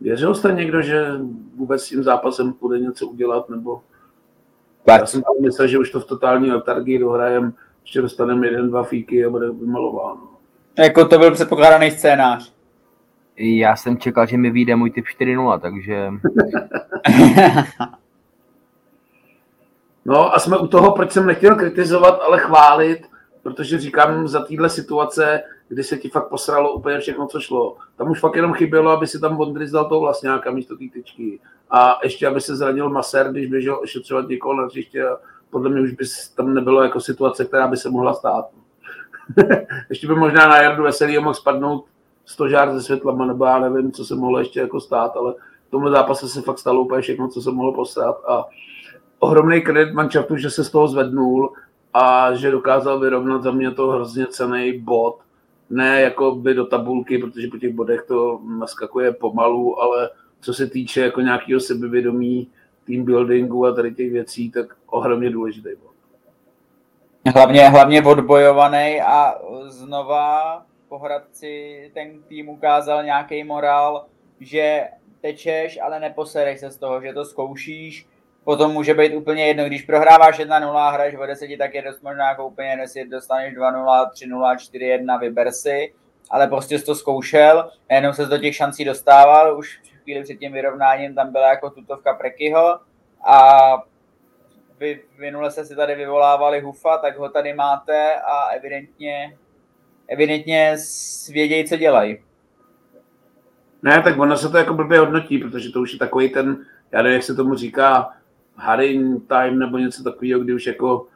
[0.00, 1.12] Věřil jste někdo, že
[1.56, 3.82] vůbec s tím zápasem půjde něco udělat, nebo
[4.88, 9.24] já jsem myslel, že už to v totální letargii dohrajem, ještě dostaneme jeden, dva fíky
[9.24, 10.37] a bude vymalováno.
[10.78, 12.52] Jako to byl předpokládaný scénář.
[13.36, 16.10] Já jsem čekal, že mi vyjde můj typ 4-0, takže...
[20.04, 23.06] no a jsme u toho, proč jsem nechtěl kritizovat, ale chválit,
[23.42, 27.76] protože říkám, za téhle situace, kdy se ti fakt posralo úplně všechno, co šlo.
[27.96, 31.40] Tam už fakt jenom chybělo, aby si tam Bondry zdal toho vlastňáka místo té tyčky.
[31.70, 35.04] A ještě, aby se zranil Maser, když běžel ošetřovat někoho na hřiště.
[35.50, 36.04] Podle mě už by
[36.36, 38.50] tam nebylo jako situace, která by se mohla stát.
[39.88, 41.84] ještě by možná na Jardu Veselý mohl spadnout
[42.26, 45.34] stožár se světlama, nebo já nevím, co se mohlo ještě jako stát, ale
[45.68, 48.44] v tomhle zápase se fakt stalo úplně všechno, co se mohlo posrat a
[49.18, 51.52] ohromný kredit manšaftu, že se z toho zvednul
[51.94, 55.18] a že dokázal vyrovnat za mě to hrozně cený bod.
[55.70, 60.10] Ne jako by do tabulky, protože po těch bodech to naskakuje pomalu, ale
[60.40, 62.48] co se týče jako nějakého sebevědomí,
[62.86, 65.87] team buildingu a tady těch věcí, tak ohromně důležitý bod.
[67.34, 69.34] Hlavně, hlavně odbojovaný a
[69.66, 74.06] znova po Hradci ten tým ukázal nějaký morál,
[74.40, 74.88] že
[75.20, 78.06] tečeš, ale neposereš se z toho, že to zkoušíš,
[78.44, 82.02] potom může být úplně jedno, když prohráváš 1-0 a hraješ o 10, tak je dost
[82.02, 85.94] možná jako úplně jestli dostaneš 2-0, 3-0, 4-1, vyber si,
[86.30, 90.52] ale prostě jsi to zkoušel, jenom se do těch šancí dostával, už chvíli před tím
[90.52, 92.78] vyrovnáním tam byla jako tutovka Prekyho
[93.24, 93.68] a
[94.80, 99.38] vy minule se si tady vyvolávali Hufa, tak ho tady máte a evidentně,
[100.08, 100.76] evidentně
[101.32, 102.18] vědějí, co dělají.
[103.82, 107.02] Ne, tak ono se to jako blbě hodnotí, protože to už je takový ten, já
[107.02, 108.12] nevím, jak se tomu říká,
[108.56, 111.06] Harin time nebo něco takového, kdy už jako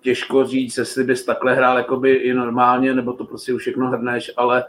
[0.00, 4.30] těžko říct, jestli bys takhle hrál jakoby i normálně, nebo to prostě už všechno hrneš,
[4.36, 4.64] ale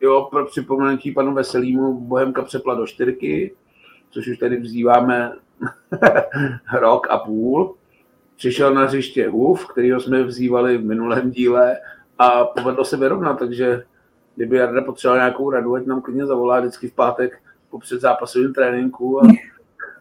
[0.00, 3.54] jo, pro připomenutí panu Veselýmu Bohemka přepla do čtyřky,
[4.10, 5.32] což už tady vzýváme
[6.78, 7.74] rok a půl.
[8.36, 11.76] Přišel na hřiště Huf, kterýho jsme vzývali v minulém díle
[12.18, 13.84] a povedlo se vyrovnat, takže
[14.36, 19.24] kdyby Jarda potřeboval nějakou radu, ať nám klidně zavolá vždycky v pátek po předzápasovém tréninku
[19.24, 19.28] a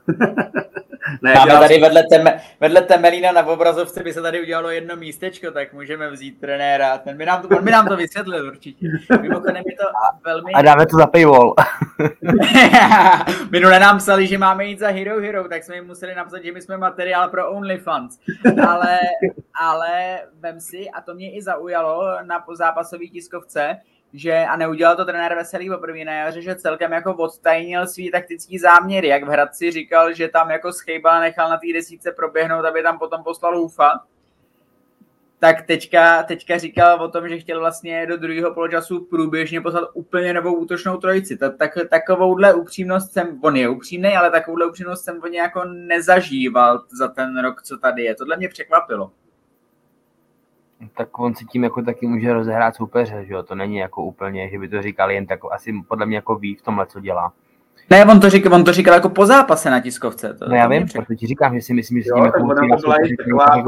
[1.22, 5.52] ne, Máme tady vedle, teme, vedle Temelína na obrazovce by se tady udělalo jedno místečko,
[5.52, 6.98] tak můžeme vzít trenéra.
[6.98, 8.88] Ten by nám to, on by nám to vysvětlil určitě.
[9.22, 9.84] Mimochodem je to
[10.26, 10.54] velmi...
[10.54, 11.56] A dáme to za paywall.
[13.52, 16.52] Minule nám psali, že máme jít za Hero Hero, tak jsme jim museli napsat, že
[16.52, 18.20] my jsme materiál pro OnlyFans.
[18.68, 19.00] Ale,
[19.62, 23.78] ale vem si, a to mě i zaujalo na zápasové tiskovce,
[24.14, 28.60] že, a neudělal to trenér Veselý poprvé na jaře, že celkem jako odtajnil svý taktický
[28.60, 32.84] záměry, jak v Hradci říkal, že tam jako schejbal, nechal na té desíce proběhnout, aby
[32.84, 34.00] tam potom poslal Hufa,
[35.40, 40.34] tak teďka, teďka říkal o tom, že chtěl vlastně do druhého poločasu průběžně poslat úplně
[40.34, 41.38] novou útočnou trojici.
[41.38, 46.84] Tak, tak, takovouhle upřímnost jsem, on je upřímný, ale takovouhle upřímnost jsem on jako nezažíval
[46.98, 48.16] za ten rok, co tady je.
[48.16, 49.12] Tohle mě překvapilo
[50.98, 53.44] tak on si tím jako taky může rozehrát soupeře, že jo?
[53.44, 56.56] To není jako úplně, že by to říkal jen tak, asi podle mě jako ví
[56.56, 57.34] v tomhle, co dělá.
[57.90, 60.34] Ne, on to, říkal, on to říkal jako po zápase na tiskovce.
[60.34, 62.44] To, no já vím, proto ti říkám, že si myslím, že s tím jako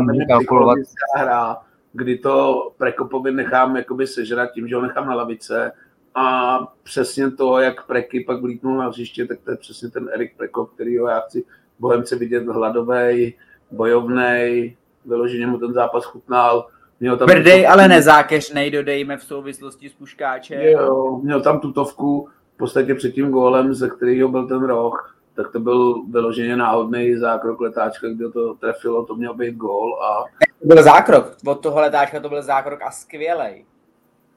[0.01, 0.77] musí kalkulovat.
[1.17, 1.57] Hra,
[1.93, 5.71] kdy to Prekopovi nechám jakoby sežrat tím, že ho nechám na lavice
[6.15, 10.37] a přesně to, jak Preky pak vlítnul na hřiště, tak to je přesně ten Erik
[10.37, 10.69] Prekop,
[11.01, 11.43] ho já chci
[11.79, 13.33] Bohemce vidět hladovej,
[13.71, 16.67] bojovnej, vyloženě mu ten zápas chutnal,
[17.01, 20.61] Měl tam Brdej, tutovku, ale nezákeřnej, dodejme v souvislosti s Puškáčem.
[20.61, 25.51] Jo, měl tam tutovku v podstatě před tím gólem, ze kterého byl ten roh, tak
[25.51, 30.03] to byl vyloženě náhodný zákrok letáčka, kde to trefilo, to měl být gól.
[30.03, 30.23] A...
[30.61, 33.65] To byl zákrok, od toho letáčka to byl zákrok a skvělej.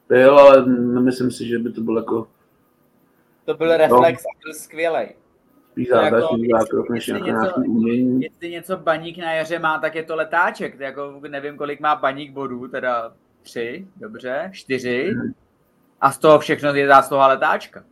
[0.09, 2.27] Byl, ale nemyslím si, že by to byl jako...
[3.45, 4.31] To byl reflex no.
[4.31, 5.15] a byl skvělej
[5.75, 8.23] spíš zádačný jako, zákrok než jako nějaký umění.
[8.23, 10.81] Jestli něco baník na jaře má, tak je to letáček.
[10.81, 15.11] Jako nevím, kolik má baník bodů, teda tři, dobře, čtyři.
[15.13, 15.33] Hmm.
[16.01, 17.85] A z toho všechno je zásluha letáčka.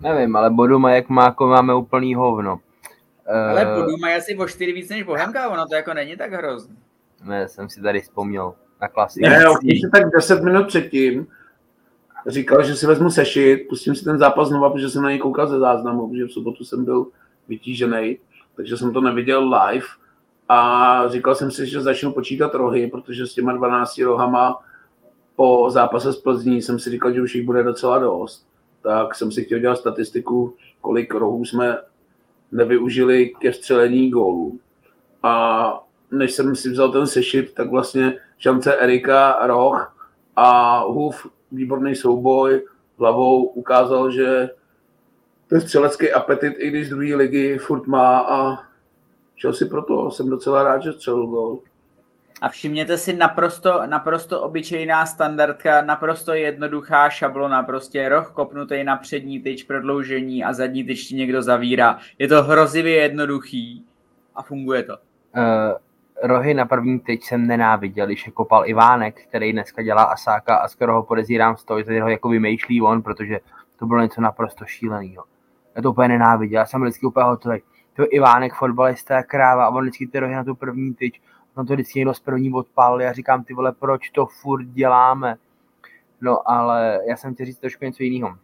[0.00, 2.60] Nevím, ale bodu má, jak má, jako máme úplný hovno.
[3.50, 3.80] Ale uh...
[3.80, 6.76] bodu má asi o čtyři víc než Bohemka, ono to jako není tak hrozný.
[7.24, 9.26] Ne, jsem si tady vzpomněl na klasiku.
[9.26, 11.26] Ne, ještě tak 10 minut předtím
[12.26, 15.46] říkal, že si vezmu sešit, pustím si ten zápas znova, protože jsem na něj koukal
[15.46, 17.06] ze záznamu, protože v sobotu jsem byl
[17.48, 18.18] vytížený,
[18.56, 19.86] takže jsem to neviděl live
[20.48, 24.58] a říkal jsem si, že začnu počítat rohy, protože s těma 12 rohama
[25.36, 28.46] po zápase s Plzní jsem si říkal, že už jich bude docela dost.
[28.82, 31.78] Tak jsem si chtěl dělat statistiku, kolik rohů jsme
[32.52, 34.58] nevyužili ke střelení gólů.
[35.22, 39.96] A než jsem si vzal ten sešit, tak vlastně šance Erika, Roh
[40.36, 42.62] a Huf výborný souboj
[42.98, 44.50] hlavou ukázal, že
[45.48, 48.58] ten střelecký apetit, i když z druhé ligy furt má a
[49.36, 50.10] šel si proto.
[50.10, 51.60] Jsem docela rád, že střelil gol.
[52.40, 59.40] A všimněte si naprosto, naprosto obyčejná standardka, naprosto jednoduchá šablona, prostě roh kopnutý na přední
[59.40, 61.98] tyč, prodloužení a zadní tyč ti někdo zavírá.
[62.18, 63.84] Je to hrozivě jednoduchý
[64.34, 64.96] a funguje to.
[65.36, 65.42] Uh,
[66.22, 70.68] rohy na první tyč jsem nenáviděl, když je kopal Ivánek, který dneska dělá Asáka a
[70.68, 73.40] skoro ho podezírám z toho, že ho jako vymýšlí on, protože
[73.76, 75.24] to bylo něco naprosto šíleného.
[75.76, 77.62] Já to úplně nenáviděl, já jsem vždycky úplně hotový.
[77.94, 81.20] To je Ivánek, fotbalista, kráva a on vždycky ty rohy na tu první tyč,
[81.54, 85.36] on to vždycky někdo z první odpálil, já říkám, ty vole, proč to furt děláme?
[86.20, 88.28] No, ale já jsem chtěl říct trošku něco jiného.
[88.28, 88.34] Uh,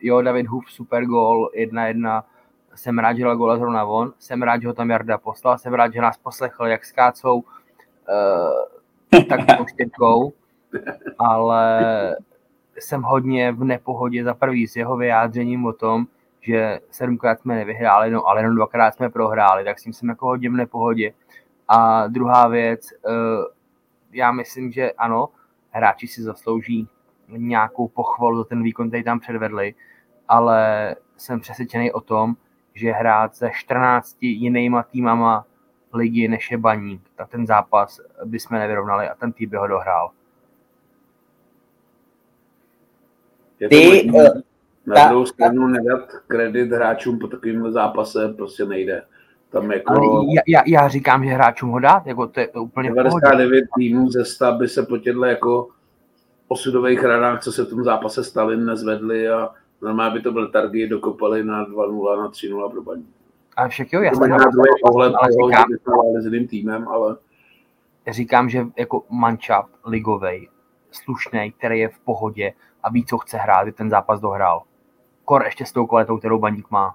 [0.00, 2.24] jo, David Huf, super gol, jedna jedna.
[2.74, 4.12] Jsem rád, že gola zrovna on.
[4.18, 5.58] Jsem rád, že ho tam Jarda poslal.
[5.58, 10.32] Jsem rád, že nás poslechl, jak skácou uh, tak štětkou.
[11.18, 12.16] Ale
[12.78, 16.06] jsem hodně v nepohodě za prvý s jeho vyjádřením o tom,
[16.40, 20.26] že sedmkrát jsme nevyhráli, no ale jenom dvakrát jsme prohráli, tak s tím jsem jako
[20.26, 21.12] hodně v nepohodě.
[21.68, 23.44] A druhá věc, uh,
[24.12, 25.28] já myslím, že ano,
[25.70, 26.88] hráči si zaslouží
[27.28, 29.74] nějakou pochvalu za ten výkon, který tam předvedli,
[30.28, 32.36] ale jsem přesvědčený o tom,
[32.74, 35.46] že hrát se 14 jinýma týmama
[35.94, 40.10] ligy než je Baník, tak ten zápas bychom nevyrovnali a ten tým by ho dohrál.
[43.68, 44.22] Ty, uh,
[44.86, 49.02] na ta, druhou stranu nedat kredit hráčům po takovém zápase prostě nejde.
[49.50, 49.92] Tam jako...
[49.92, 50.00] Ale
[50.36, 54.10] já, já, já, říkám, že hráčům ho dát, jako to je to úplně 99 týmů
[54.10, 55.68] ze 100 by se po těchto jako
[56.48, 59.50] osudových ranách, co se v tom zápase stali, nezvedli a
[59.82, 63.06] normálně by to byl targy, dokopali na 2-0, na 3-0 pro baní.
[63.56, 65.66] A však jo, já jsem na druhý pohled ale toho, říkám,
[66.14, 67.16] že s jiným týmem, ale...
[68.06, 70.48] Já říkám, že jako manšaft ligovej,
[70.90, 74.62] slušný, který je v pohodě a ví, co chce hrát, ten zápas dohrál.
[75.24, 76.94] Kor ještě s tou kvalitou, kterou baník má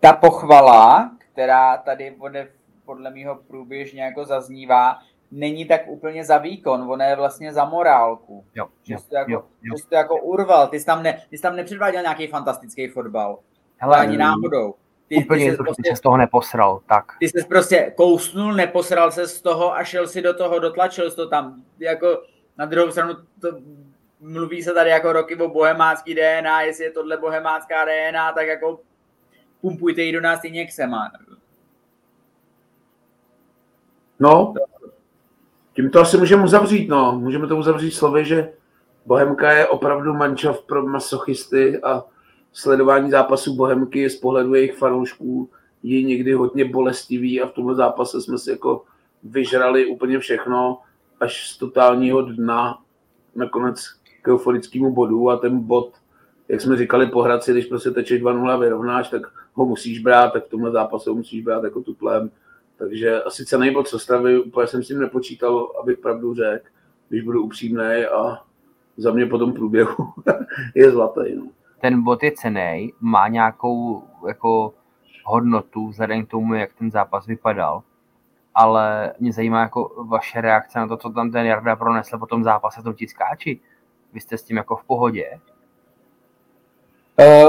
[0.00, 2.50] ta pochvala, která tady bude
[2.84, 4.98] podle mého průběžně jako zaznívá,
[5.30, 8.44] není tak úplně za výkon, ona je vlastně za morálku.
[8.54, 9.74] Jo, že jsi to jako, jo, jo.
[9.76, 12.88] Že jsi to jako urval, ty jsi tam, ne, ty jsi tam nepředváděl nějaký fantastický
[12.88, 13.38] fotbal.
[13.76, 14.74] Hele, ani náhodou.
[15.08, 17.04] Ty, úplně ty jsi prostě, z toho neposral, tak.
[17.18, 21.16] Ty jsi prostě kousnul, neposral se z toho a šel si do toho, dotlačil jsi
[21.16, 21.62] to tam.
[21.78, 22.22] Jako
[22.58, 23.48] na druhou stranu to
[24.20, 28.80] mluví se tady jako roky o bohemácký DNA, jestli je tohle bohemácká DNA, tak jako
[29.60, 31.10] pumpujte ji do nás i něksema.
[34.20, 34.54] No,
[35.74, 37.18] tím to asi můžeme uzavřít, no.
[37.18, 38.52] Můžeme to uzavřít slovy, že
[39.06, 42.04] Bohemka je opravdu mančov pro masochisty a
[42.52, 45.50] sledování zápasů Bohemky z pohledu jejich fanoušků
[45.82, 48.84] je někdy hodně bolestivý a v tomhle zápase jsme si jako
[49.22, 50.78] vyžrali úplně všechno
[51.20, 52.78] až z totálního dna
[53.34, 53.86] nakonec
[54.22, 55.92] k euforickému bodu a ten bod,
[56.48, 59.22] jak jsme říkali po Hradci, když prostě tečeš 2-0 vyrovnáš, tak
[59.54, 62.30] ho musíš brát, tak v tomhle zápase ho musíš brát jako tuplem.
[62.80, 66.64] Takže asi cený bod Ostravy, úplně jsem s tím nepočítal, abych pravdu řekl,
[67.08, 68.38] když budu upřímný a
[68.96, 70.12] za mě po tom průběhu
[70.74, 71.36] je zlatý.
[71.36, 71.46] No.
[71.80, 74.74] Ten bod je cený, má nějakou jako
[75.24, 77.82] hodnotu vzhledem k tomu, jak ten zápas vypadal,
[78.54, 82.44] ale mě zajímá jako vaše reakce na to, co tam ten Jarda pronesl po tom
[82.44, 83.60] zápase tom tiskáči.
[84.12, 85.40] Vy jste s tím jako v pohodě?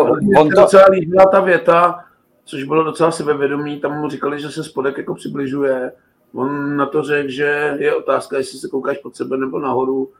[0.02, 0.62] Uh, on to...
[0.62, 2.06] docela líbila ta věta,
[2.46, 5.92] což bylo docela sebevědomý, tam mu říkali, že se spodek jako přibližuje.
[6.34, 10.12] On na to řekl, že je otázka, jestli se koukáš pod sebe nebo nahoru.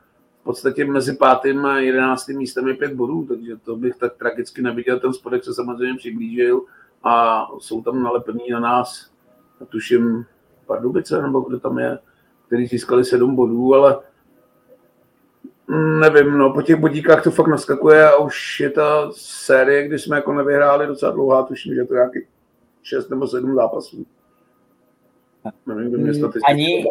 [0.42, 4.62] V podstatě mezi pátým a jedenáctým místem je pět bodů, takže to bych tak tragicky
[4.62, 5.00] neviděl.
[5.00, 6.62] Ten spodek se samozřejmě přiblížil
[7.04, 9.12] a jsou tam nalepení na nás,
[9.70, 10.26] tuším,
[10.66, 12.00] Pardubice, nebo kdo tam je,
[12.48, 14.00] který získali sedm bodů, ale
[16.00, 20.16] Nevím, no, po těch bodíkách to fakt naskakuje a už je ta série, kdy jsme
[20.16, 22.20] jako nevyhráli docela dlouhá, tuším, že to nějaký
[22.84, 24.06] 6 nebo 7 zápasů.
[25.66, 26.86] Nevím, kdo mě hmm, ani,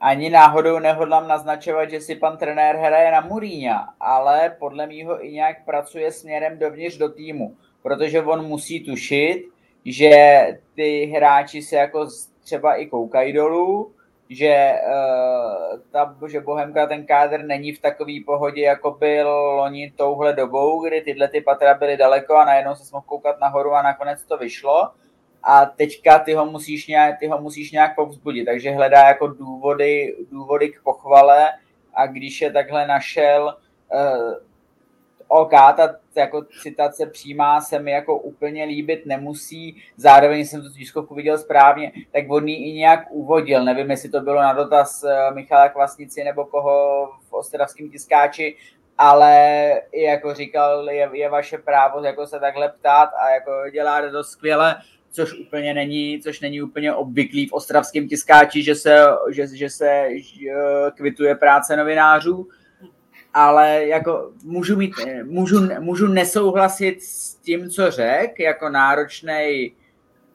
[0.00, 5.32] ani náhodou nehodlám naznačovat, že si pan trenér hraje na Muríňa, ale podle mýho i
[5.32, 9.48] nějak pracuje směrem dovnitř do týmu, protože on musí tušit,
[9.84, 10.12] že
[10.74, 12.08] ty hráči se jako
[12.44, 13.92] třeba i koukají dolů,
[14.30, 20.32] že, uh, ta, že Bohemka ten kádr není v takové pohodě, jako byl loni touhle
[20.32, 24.24] dobou, kdy tyhle ty patra byly daleko a najednou se mohl koukat nahoru a nakonec
[24.24, 24.90] to vyšlo.
[25.42, 30.16] A teďka ty ho musíš nějak, ty ho musíš nějak povzbudit, takže hledá jako důvody,
[30.30, 31.50] důvody k pochvale
[31.94, 33.56] a když je takhle našel,
[33.92, 34.49] uh,
[35.32, 41.14] OK, ta jako citace přímá se mi jako úplně líbit nemusí, zároveň jsem tu tiskovku
[41.14, 45.68] viděl správně, tak on i nějak uvodil, nevím, jestli to bylo na dotaz eh, Michala
[45.68, 48.56] Kvasnici nebo koho v ostravském tiskáči,
[48.98, 49.34] ale
[49.92, 54.76] jako říkal, je, je vaše právo jako se takhle ptát a jako dělá to skvěle,
[55.10, 60.08] což úplně není, což není úplně obvyklý v ostravském tiskáči, že se, že, že se
[60.16, 60.52] že
[60.94, 62.48] kvituje práce novinářů,
[63.34, 69.72] ale jako můžu, mít, můžu, můžu nesouhlasit s tím, co řek, jako náročný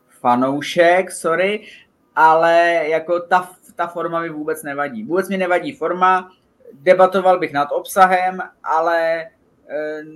[0.09, 1.67] fanoušek, sorry,
[2.15, 5.03] ale jako ta, ta forma mi vůbec nevadí.
[5.03, 6.31] Vůbec mi nevadí forma,
[6.73, 9.29] debatoval bych nad obsahem, ale e,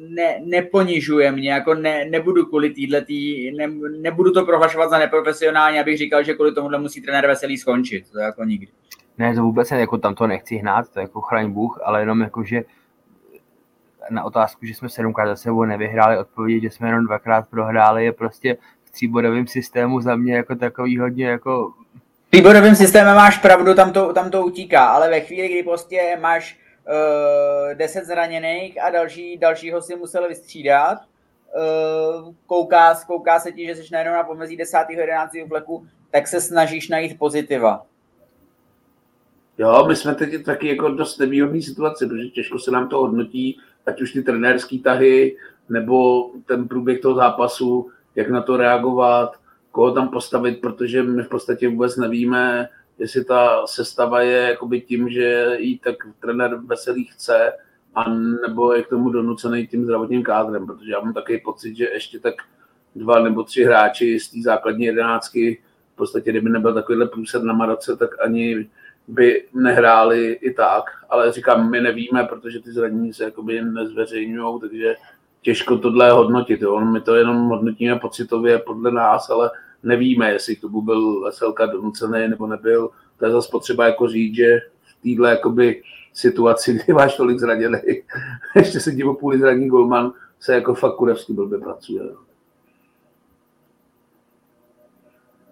[0.09, 3.67] ne, neponižuje mě, jako ne, nebudu kvůli týhletý, ne,
[3.99, 8.19] nebudu to prohlašovat za neprofesionální, abych říkal, že kvůli tomuhle musí trenér Veselý skončit, to
[8.19, 8.67] jako nikdy.
[9.19, 12.21] Ne, to vůbec ne, jako tam to nechci hnát, to jako chraň Bůh, ale jenom
[12.21, 12.63] jako, že
[14.09, 18.13] na otázku, že jsme sedmkrát za sebou nevyhráli, odpovědět, že jsme jenom dvakrát prohráli, je
[18.13, 21.73] prostě v tříbodovém systému za mě jako takový hodně jako...
[22.27, 26.17] V tříbodovém systému máš pravdu, tam to, tam to utíká, ale ve chvíli, kdy prostě
[26.21, 26.59] máš
[27.69, 33.75] uh, 10 zraněných a další, dalšího si musel vystřídat, uh, kouká, kouká se ti, že
[33.75, 34.77] jsi najednou na pomezí 10.
[34.89, 35.31] 11.
[35.47, 37.85] vleku, tak se snažíš najít pozitiva.
[39.59, 43.59] Jo, my jsme teď taky jako dost nevýhodný situaci, protože těžko se nám to hodnotí,
[43.85, 45.37] ať už ty trenérský tahy,
[45.69, 49.35] nebo ten průběh toho zápasu, jak na to reagovat,
[49.71, 55.09] koho tam postavit, protože my v podstatě vůbec nevíme, jestli ta sestava je jakoby tím,
[55.09, 57.53] že jí tak trenér veselý chce,
[57.95, 58.09] a
[58.47, 62.19] nebo je k tomu donucený tím zdravotním kádrem, protože já mám takový pocit, že ještě
[62.19, 62.33] tak
[62.95, 65.61] dva nebo tři hráči z té základní jedenáctky,
[65.93, 68.69] v podstatě kdyby nebyl takovýhle průsed na Maroce, tak ani
[69.09, 74.95] by nehráli i tak, ale říkám, my nevíme, protože ty zranění se jakoby nezveřejňují, takže
[75.41, 76.61] těžko tohle hodnotit.
[76.61, 76.79] Jo.
[76.79, 79.51] My to jenom hodnotíme pocitově podle nás, ale
[79.83, 82.89] nevíme, jestli to byl Veselka donucený nebo nebyl.
[83.17, 85.81] To je zase potřeba jako říct, že v téhle jakoby
[86.13, 87.79] situaci, kdy máš tolik zraněný,
[88.55, 92.03] ještě se divo půli zraní golman, se jako fakt kurevsky blbě pracuje.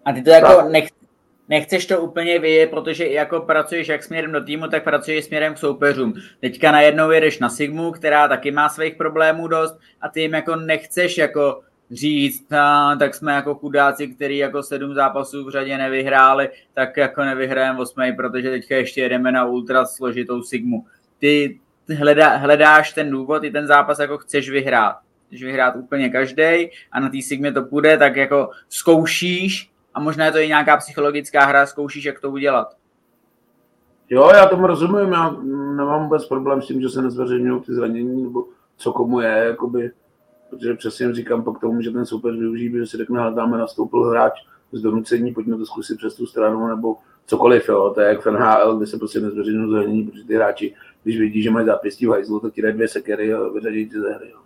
[0.06, 0.90] A ty to jako nech,
[1.50, 5.58] nechceš to úplně vyjet, protože jako pracuješ jak směrem do týmu, tak pracuješ směrem k
[5.58, 6.14] soupeřům.
[6.40, 10.56] Teďka najednou jedeš na Sigmu, která taky má svých problémů dost a ty jim jako
[10.56, 16.50] nechceš jako říct, a, tak jsme jako chudáci, který jako sedm zápasů v řadě nevyhráli,
[16.74, 20.86] tak jako nevyhrajeme osmý, protože teďka ještě jedeme na ultra složitou Sigmu.
[21.20, 21.60] Ty
[21.98, 24.96] hledá, hledáš ten důvod, i ten zápas jako chceš vyhrát.
[25.28, 30.26] Chceš vyhrát úplně každý a na té Sigmě to půjde, tak jako zkoušíš a možná
[30.26, 32.76] je to i nějaká psychologická hra, zkoušíš, jak to udělat.
[34.10, 35.30] Jo, já tomu rozumím, já
[35.76, 38.46] nemám vůbec problém s tím, že se nezveřejňují ty zranění, nebo
[38.78, 39.92] co komu je, jakoby,
[40.50, 44.34] protože přesně říkám pak tomu, že ten soupeř využije, že si řekne, dáme nastoupil hráč
[44.72, 47.92] z donucení, pojďme to zkusit přes tu stranu, nebo cokoliv, jo.
[47.96, 51.42] to je jak v NHL, kde se prostě nezveřejňují zranění, protože ty hráči, když vidí,
[51.42, 54.30] že mají zápěstí v hajzlu, tak ti dají dvě sekery a vyřadí ty ze hry.
[54.30, 54.40] Jo.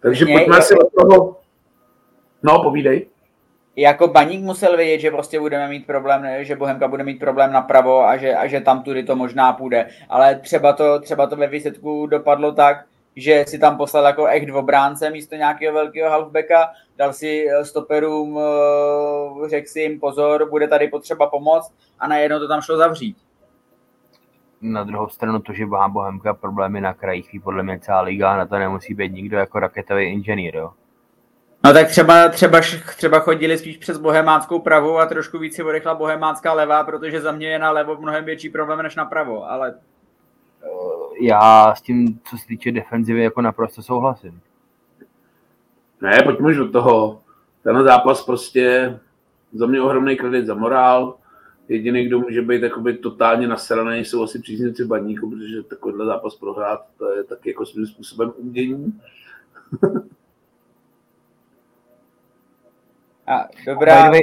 [0.00, 1.40] Takže pojďme si od toho,
[2.42, 3.06] no povídej
[3.76, 8.04] jako baník musel vědět, že prostě budeme mít problém, že Bohemka bude mít problém napravo
[8.04, 9.88] a že, a že tam tudy to možná půjde.
[10.08, 12.84] Ale třeba to, třeba to ve výsledku dopadlo tak,
[13.16, 18.38] že si tam poslal jako echt dvobránce místo nějakého velkého halfbacka, dal si eh, stoperům,
[18.38, 23.16] eh, řekl si jim pozor, bude tady potřeba pomoc a najednou to tam šlo zavřít.
[24.62, 28.46] Na druhou stranu to, že má Bohemka problémy na krajích, podle mě celá liga, na
[28.46, 30.72] to nemusí být nikdo jako raketový inženýr, jo.
[31.64, 32.60] No tak třeba, třeba,
[32.96, 37.32] třeba chodili spíš přes bohemáckou pravou a trošku víc si odechla bohemácká levá, protože za
[37.32, 39.74] mě je na levo mnohem větší problém než na pravo, ale...
[41.20, 44.40] Já s tím, co se týče defenzivy, jako naprosto souhlasím.
[46.00, 47.20] Ne, pojďme už do toho.
[47.62, 48.98] Ten zápas prostě
[49.52, 51.16] za mě ohromný kredit za morál.
[51.68, 56.86] Jediný, kdo může být jakoby totálně nasraný, jsou asi příznivci baníku, protože takovýhle zápas prohrát,
[56.98, 59.00] to je taky jako svým způsobem umění.
[63.30, 64.10] A, dobrá.
[64.10, 64.20] Way,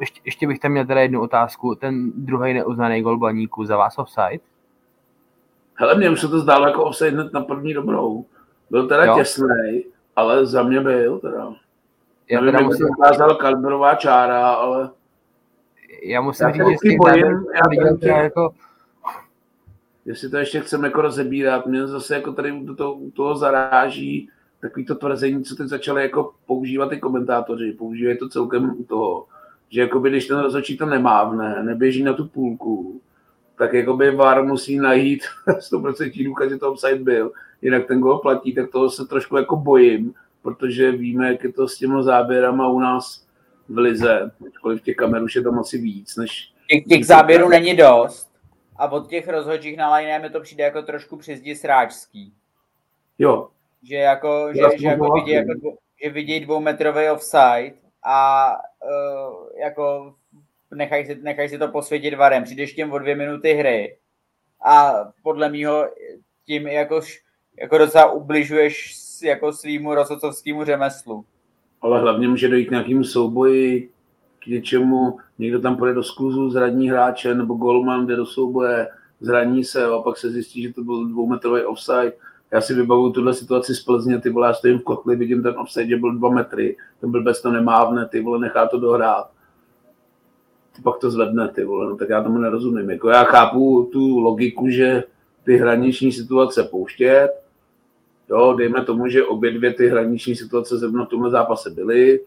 [0.00, 1.74] ještě, ještě bych tam měl teda jednu otázku.
[1.74, 4.44] Ten druhý neuznaný gol baníku za vás offside?
[5.74, 8.24] Hele, mně už se to zdálo jako offside hned na první dobrou.
[8.70, 9.14] Byl teda jo.
[9.14, 9.84] těsný,
[10.16, 11.52] ale za mě byl teda.
[12.30, 12.86] Já Nevím, teda musím...
[12.86, 14.90] ukázal kalibrová čára, ale...
[16.02, 17.24] Já musím já říct, že bojím,
[17.54, 18.08] já viděl že...
[18.08, 18.54] jako...
[20.04, 24.30] Jestli to ještě chceme jako rozebírat, mě zase jako tady u toho, u toho zaráží,
[24.60, 29.26] takový to tvrzení, co teď začali jako používat i komentátoři, používají to celkem u toho,
[29.68, 33.00] že jakoby, když ten rozhodčí to nemávne, neběží na tu půlku,
[33.58, 35.22] tak jakoby VAR musí najít
[35.72, 37.32] 100% důkaz, že to offside byl,
[37.62, 41.68] jinak ten gol platí, tak toho se trošku jako bojím, protože víme, jak je to
[41.68, 43.26] s těmi záběrama u nás
[43.68, 46.52] v Lize, ačkoliv těch kamer už je tam asi víc, než...
[46.70, 48.28] Těch, těch záběrů není dost
[48.76, 52.32] a od těch rozhodčích na line mi to přijde jako trošku přizdi sráčský.
[53.18, 53.48] Jo,
[53.82, 57.74] že jako, že, že jako vidí, jako dvou, že vidí dvoumetrový offside
[58.04, 58.50] a
[58.84, 60.14] uh, jako
[60.74, 63.96] nechají si, nechaj si to posvětit varem, přijdeš těm o dvě minuty hry
[64.64, 65.88] a podle mýho
[66.46, 67.00] tím jako,
[67.60, 71.24] jako docela ubližuješ jako svýmu rozhodcovskému řemeslu.
[71.80, 73.90] Ale hlavně může dojít k nějakému souboji,
[74.38, 78.88] k něčemu, někdo tam půjde do skluzu, zraní hráče, nebo golman jde do souboje,
[79.20, 82.12] zraní se a pak se zjistí, že to byl dvoumetrový offside
[82.50, 85.54] já si vybavuju tuhle situaci z Plzně, ty vole, já stojím v kotli, vidím ten
[85.58, 89.30] offside, byl dva metry, ten byl bez to nemávne, ty vole, nechá to dohrát.
[90.82, 92.90] pak to zvedne, ty vole, no, tak já tomu nerozumím.
[92.90, 95.04] Jako já chápu tu logiku, že
[95.44, 97.30] ty hraniční situace pouštět,
[98.30, 102.20] jo, dejme tomu, že obě dvě ty hraniční situace zrovna v tomhle zápase byly,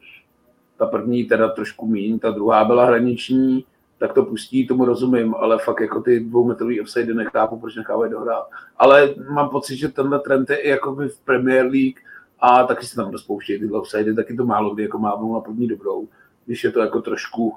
[0.77, 3.65] ta první teda trošku míň, ta druhá byla hraniční,
[4.01, 8.49] tak to pustí, tomu rozumím, ale fakt jako ty dvoumetrový offside nechápu, proč nechávají dohrát.
[8.77, 11.99] Ale mám pocit, že tenhle trend je i jako v Premier League
[12.39, 15.67] a taky se tam rozpouštějí ty offside, taky to málo kdy jako mávnou na první
[15.67, 16.07] dobrou,
[16.45, 17.55] když je to jako trošku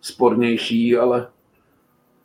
[0.00, 1.28] spornější, ale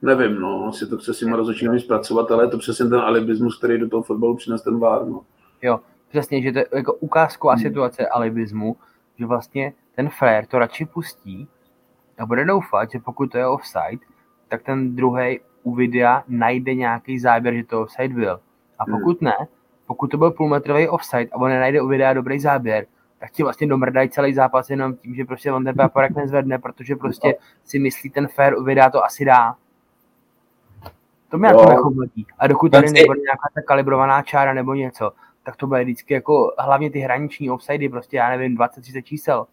[0.01, 3.79] nevím, no, asi to chce si rozhodčím zpracovat, ale je to přesně ten alibismus, který
[3.79, 5.21] do toho fotbalu přines ten vár, no.
[5.61, 5.79] Jo,
[6.09, 7.63] přesně, že to je jako ukázková hmm.
[7.63, 8.75] situace alibismu,
[9.19, 11.47] že vlastně ten frér to radši pustí
[12.19, 14.05] a bude doufat, že pokud to je offside,
[14.47, 18.39] tak ten druhý u videa najde nějaký záběr, že to offside byl.
[18.79, 18.99] A hmm.
[18.99, 19.35] pokud ne,
[19.87, 22.85] pokud to byl půlmetrový offside a on nenajde u videa dobrý záběr,
[23.19, 26.95] tak ti vlastně domrdají celý zápas jenom tím, že prostě on ten paporek nezvedne, protože
[26.95, 29.55] prostě si myslí ten fair u videa to asi dá.
[31.29, 32.25] To mě jako nechobotí.
[32.39, 35.11] A dokud tady nebude nějaká ta kalibrovaná čára nebo něco,
[35.43, 39.47] tak to bude vždycky jako hlavně ty hraniční offsidy, prostě já nevím, 20-30 čísel.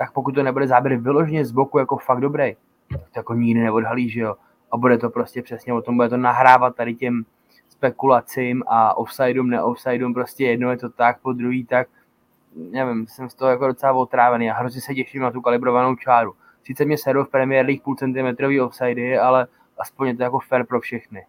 [0.00, 2.56] Tak pokud to nebude záběr vyloženě z boku jako fakt dobrý,
[2.88, 4.34] tak to jako nikdy neodhalí, že jo.
[4.72, 7.24] A bude to prostě přesně o tom, bude to nahrávat tady těm
[7.68, 11.88] spekulacím a offsideům, neoffsideům, prostě jedno je to tak, po druhý tak.
[12.56, 16.32] Nevím, jsem z toho jako docela otrávený a hrozně se těším na tu kalibrovanou čáru.
[16.64, 19.46] Sice mě sedou v Premier League půl centimetrový offsidy, ale
[19.78, 21.26] aspoň je to jako fair pro všechny.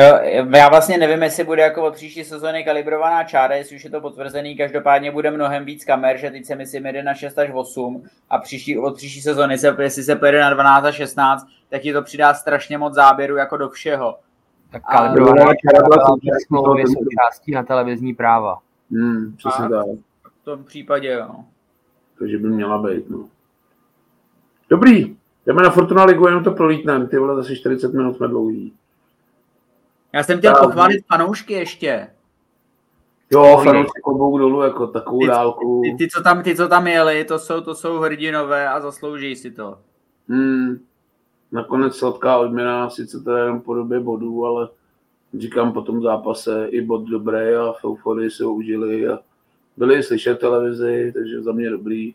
[0.00, 0.18] Jo,
[0.56, 4.00] já vlastně nevím, jestli bude jako od příští sezóny kalibrovaná čára, jestli už je to
[4.00, 8.04] potvrzený, každopádně bude mnohem víc kamer, že teď se myslím jede na 6 až 8
[8.30, 11.92] a příští, od příští sezóny, se, jestli se pojede na 12 až 16, tak ti
[11.92, 14.18] to přidá strašně moc záběru jako do všeho.
[14.70, 18.58] Tak kalibrovaná čára byla smlouvy součástí na televizní práva.
[18.90, 19.86] Hmm, přesně tak.
[20.40, 21.34] V tom případě, jo.
[22.18, 23.28] Takže by měla být, no.
[24.70, 25.16] Dobrý,
[25.46, 28.72] jdeme na Fortuna Ligu, jenom to prolítneme, ty vole, zase 40 minut jsme dlouhý.
[30.12, 32.08] Já jsem chtěl pochválit fanoušky ještě.
[33.30, 35.82] Jo, fanoušky klobouk dolů, jako takovou ty, dálku.
[35.84, 39.36] Ty, ty, co tam, ty, co tam jeli, to jsou, to jsou hrdinové a zaslouží
[39.36, 39.78] si to.
[40.28, 40.78] Hmm.
[41.52, 44.68] Nakonec sladká odměna, sice to je jenom po době bodů, ale
[45.38, 49.18] říkám po tom zápase i bod dobrý a v euforii se ho užili a
[49.76, 52.14] byli slyšet televizi, takže za mě dobrý.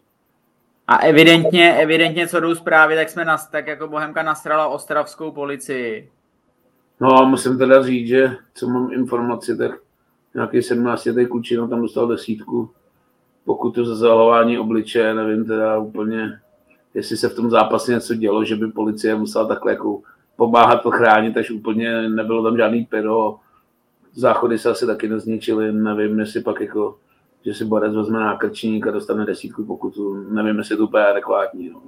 [0.88, 6.12] A evidentně, evidentně, co jdou zprávy, tak jsme nas, tak jako Bohemka nasrala ostravskou policii.
[7.00, 9.72] No a musím teda říct, že co mám informaci, tak
[10.34, 12.70] nějaký 17 letý klučina tam dostal desítku.
[13.46, 16.40] Pokud to za zahalování obličeje, nevím teda úplně,
[16.94, 20.02] jestli se v tom zápase něco dělo, že by policie musela takhle jako
[20.36, 23.40] pomáhat to chránit, až úplně nebylo tam žádný pyro.
[24.14, 26.98] Záchody se asi taky nezničily, nevím, jestli pak jako,
[27.46, 31.70] že si Borec vezme nákrčník a dostane desítku pokutu, nevím, jestli to úplně adekvátní.
[31.70, 31.82] No.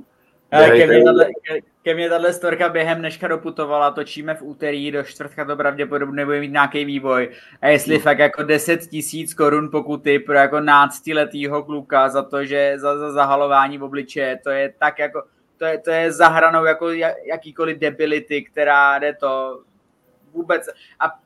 [0.50, 5.04] Ke mně, tato, ke, ke mně tato storka během dneška doputovala, točíme v úterý, do
[5.04, 7.30] čtvrtka to pravděpodobně bude mít nějaký vývoj.
[7.62, 8.00] A jestli no.
[8.00, 13.12] fakt jako 10 tisíc korun pokuty pro jako náctiletýho kluka za to, že za, za
[13.12, 15.24] zahalování v obličeje, to je tak jako,
[15.58, 16.90] to je, to je zahranou jako
[17.30, 19.62] jakýkoliv debility, která jde to
[20.34, 20.70] vůbec
[21.00, 21.20] a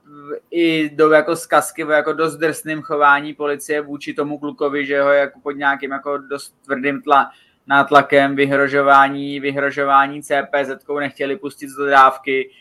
[0.51, 5.39] i do jako zkazky jako dost drsným chování policie vůči tomu klukovi, že ho jako
[5.39, 7.31] pod nějakým jako dost tvrdým tla,
[7.67, 12.51] nátlakem, vyhrožování, vyhrožování CPZ nechtěli pustit z dodávky.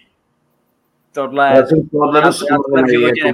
[1.14, 3.32] Tohle, já jsem tohle já, já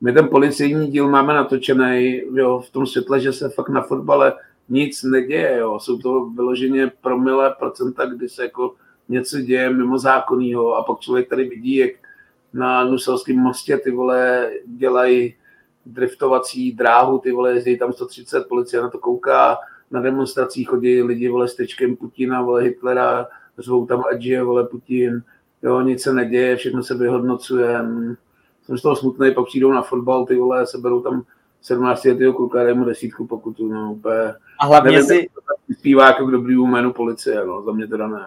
[0.00, 4.32] my ten policejní díl máme natočený jo, v tom světle, že se fakt na fotbale
[4.68, 5.56] nic neděje.
[5.56, 5.80] Jo.
[5.80, 8.74] Jsou to vyloženě promile procenta, kdy se jako
[9.08, 11.90] něco děje mimo zákonného a pak člověk tady vidí, jak
[12.52, 15.34] na Nuselském mostě ty vole dělají
[15.86, 19.58] driftovací dráhu, ty vole jezdí tam 130, policie na to kouká,
[19.92, 23.26] na demonstracích chodí lidi, vole, s tečkem Putina, vole, Hitlera,
[23.58, 25.22] řvou tam, ať žije, vole, Putin,
[25.62, 27.78] jo, nic se neděje, všechno se vyhodnocuje,
[28.62, 31.22] jsem z toho smutný, pak přijdou na fotbal, ty vole, seberou tam
[31.60, 34.34] 17 letého kluka, dají mu desítku pokutu, no, úplně.
[34.60, 35.28] A hlavně nevím, si...
[35.78, 38.26] Zpívá jako k dobrýmu jménu policie, no, za mě teda ne.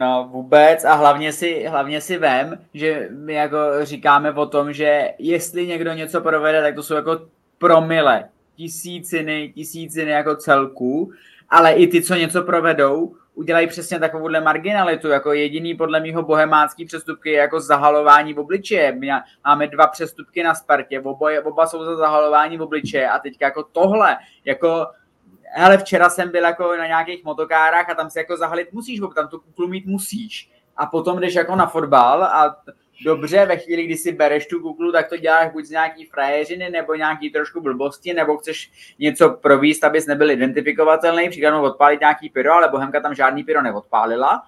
[0.00, 5.08] No vůbec a hlavně si, hlavně si vem, že my jako říkáme o tom, že
[5.18, 7.20] jestli někdo něco provede, tak to jsou jako
[7.58, 8.24] promile
[8.60, 11.12] tisíciny, tisíciny jako celků,
[11.48, 15.08] ale i ty, co něco provedou, udělají přesně takovouhle marginalitu.
[15.08, 18.98] Jako jediný podle mého bohemácký přestupky je jako zahalování v obličeje.
[19.44, 23.62] Máme dva přestupky na Spartě, oba, oba jsou za zahalování v obličeje a teď jako
[23.62, 24.86] tohle, jako
[25.52, 29.28] hele, včera jsem byl jako na nějakých motokárách a tam se jako zahalit musíš, tam
[29.28, 30.50] tu kuklu mít musíš.
[30.76, 32.56] A potom jdeš jako na fotbal a
[33.04, 36.70] dobře, ve chvíli, kdy si bereš tu kuklu, tak to děláš buď z nějaký frajeřiny,
[36.70, 42.52] nebo nějaký trošku blbosti, nebo chceš něco províst, abys nebyl identifikovatelný, příkladem odpálit nějaký pyro,
[42.52, 44.42] ale Bohemka tam žádný pyro neodpálila.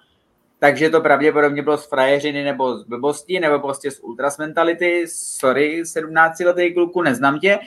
[0.59, 5.05] Takže to pravděpodobně bylo z frajeřiny nebo z blbosti, nebo prostě z ultras mentality.
[5.07, 7.59] Sorry, 17 letý kluku, neznám tě,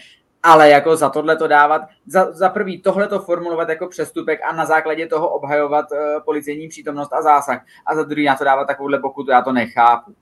[0.43, 4.53] ale jako za tohle to dávat, za, za prvý tohle to formulovat jako přestupek a
[4.53, 8.65] na základě toho obhajovat uh, policejní přítomnost a zásah a za druhý na to dávat
[8.65, 10.15] takovouhle pokutu, já to nechápu.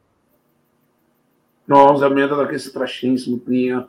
[1.69, 3.85] No, za mě je to taky strašný, smutný a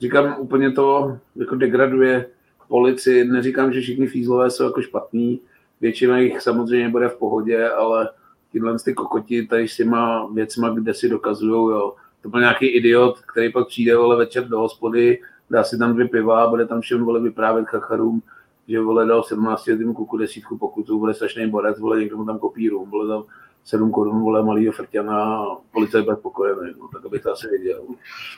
[0.00, 2.26] říkám, úplně to jako degraduje
[2.68, 3.24] policii.
[3.24, 5.40] Neříkám, že všichni fízlové jsou jako špatní,
[5.80, 8.08] většina jich samozřejmě bude v pohodě, ale
[8.52, 11.94] tyhle ty kokoti tady s těma věcma, kde si dokazují, jo.
[12.22, 15.20] To byl nějaký idiot, který pak přijde vole večer do hospody,
[15.50, 18.22] dá si tam dvě piva a bude tam všem vole vyprávět chacharům,
[18.68, 22.38] že vole dal 17 letým kuku desítku pokutu, bude strašný borec, vole někdo mu tam
[22.38, 23.24] kopíru, vole tam
[23.64, 27.82] 7 korun, vole malýho frťana a policajt bude spokojený, no, tak abych to asi věděl.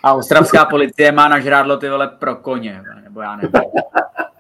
[0.02, 3.50] A ostravská policie má na žrádlo ty vole pro koně, nebo já nevím.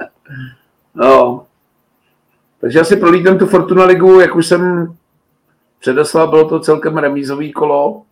[0.94, 1.46] no,
[2.60, 4.94] takže asi prolítám tu Fortuna ligu, jak už jsem
[5.80, 8.02] předeslal, bylo to celkem remízový kolo.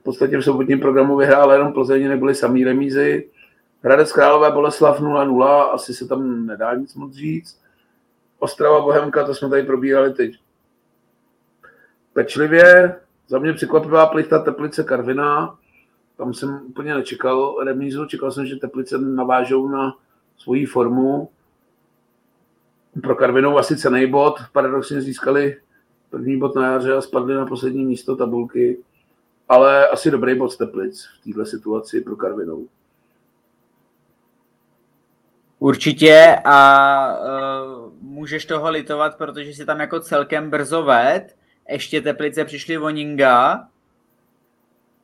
[0.00, 3.30] V podstatě v sobotním programu vyhrál jenom Plzeň, nebyly samý remízy.
[3.82, 7.60] Hradec Králové Boleslav 0-0, asi se tam nedá nic moc říct.
[8.38, 10.39] Ostrava Bohemka, to jsme tady probírali teď
[12.12, 12.96] pečlivě.
[13.28, 15.58] Za mě překvapivá plichta Teplice Karviná.
[16.16, 19.96] Tam jsem úplně nečekal remízu, čekal jsem, že Teplice navážou na
[20.38, 21.30] svoji formu.
[23.02, 24.38] Pro Karvinou asi cený bod.
[24.52, 25.56] Paradoxně získali
[26.10, 28.78] první bod na jaře a spadli na poslední místo tabulky.
[29.48, 32.66] Ale asi dobrý bod z Teplic v této situaci pro Karvinou.
[35.58, 41.36] Určitě a uh, můžeš toho litovat, protože si tam jako celkem brzo ved.
[41.70, 43.68] Ještě Teplice přišli Voninga.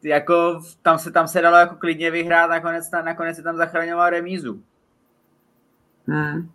[0.03, 4.63] Jako tam se, tam se dalo jako klidně vyhrát, nakonec, nakonec se tam zachraňoval remízu.
[6.07, 6.49] Hmm.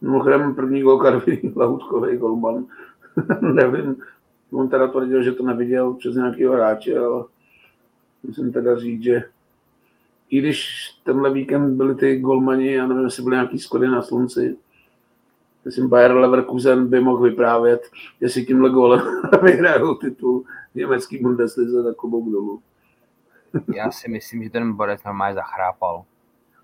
[0.00, 2.66] Mimochodem první gol Karvin, Lahutkový golman.
[3.40, 3.96] Nevím,
[4.52, 7.24] on teda tvrdil, že to neviděl přes nějakého hráče, ale
[8.22, 9.24] musím teda říct, že
[10.30, 14.56] i když tenhle víkend byli ty golmani, já nevím, jestli byly nějaký skody na slunci,
[15.66, 17.90] myslím, Bayer Leverkusen by mohl vyprávět,
[18.20, 19.00] jestli tímhle golem
[19.42, 20.44] vyhrajou titul
[20.74, 22.62] německý Bundeslize, tak klobouk dolů.
[23.74, 26.04] já si myslím, že ten borec normálně zachrápal.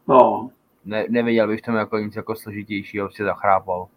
[0.09, 0.50] No.
[0.84, 3.88] Ne, neviděl bych tomu jako nic jako složitějšího, prostě zachrápal.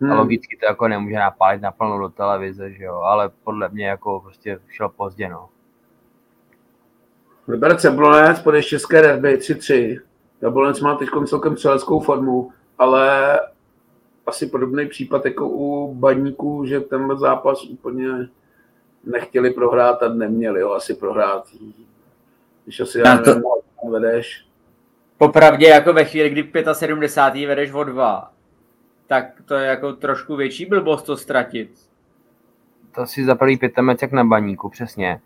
[0.00, 0.12] Hmm.
[0.12, 4.20] A logicky to jako nemůže napálit naplno do televize, že jo, ale podle mě jako
[4.20, 5.48] prostě šel pozdě, no.
[7.48, 10.00] Liberec Jablonec pod České derby 3-3.
[10.40, 13.38] Jablonec má teď celkem střeleckou formu, ale
[14.26, 18.08] asi podobný případ jako u baníků, že tenhle zápas úplně
[19.04, 21.48] nechtěli prohrát a neměli ho asi prohrát.
[22.64, 23.90] Když asi já nevím, to...
[23.90, 24.46] vedeš.
[25.18, 27.46] Popravdě jako ve chvíli, kdy 75.
[27.46, 28.32] vedeš o dva,
[29.06, 31.70] tak to je jako trošku větší blbost to ztratit.
[32.94, 35.20] To si za prvý pětamec jak na baníku, přesně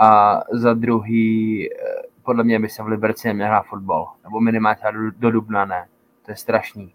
[0.00, 1.76] a za druhý, eh,
[2.22, 5.88] podle mě by se v Liberci neměl hrát fotbal, nebo minimálně do, do Dubna ne.
[6.24, 6.94] To je strašný.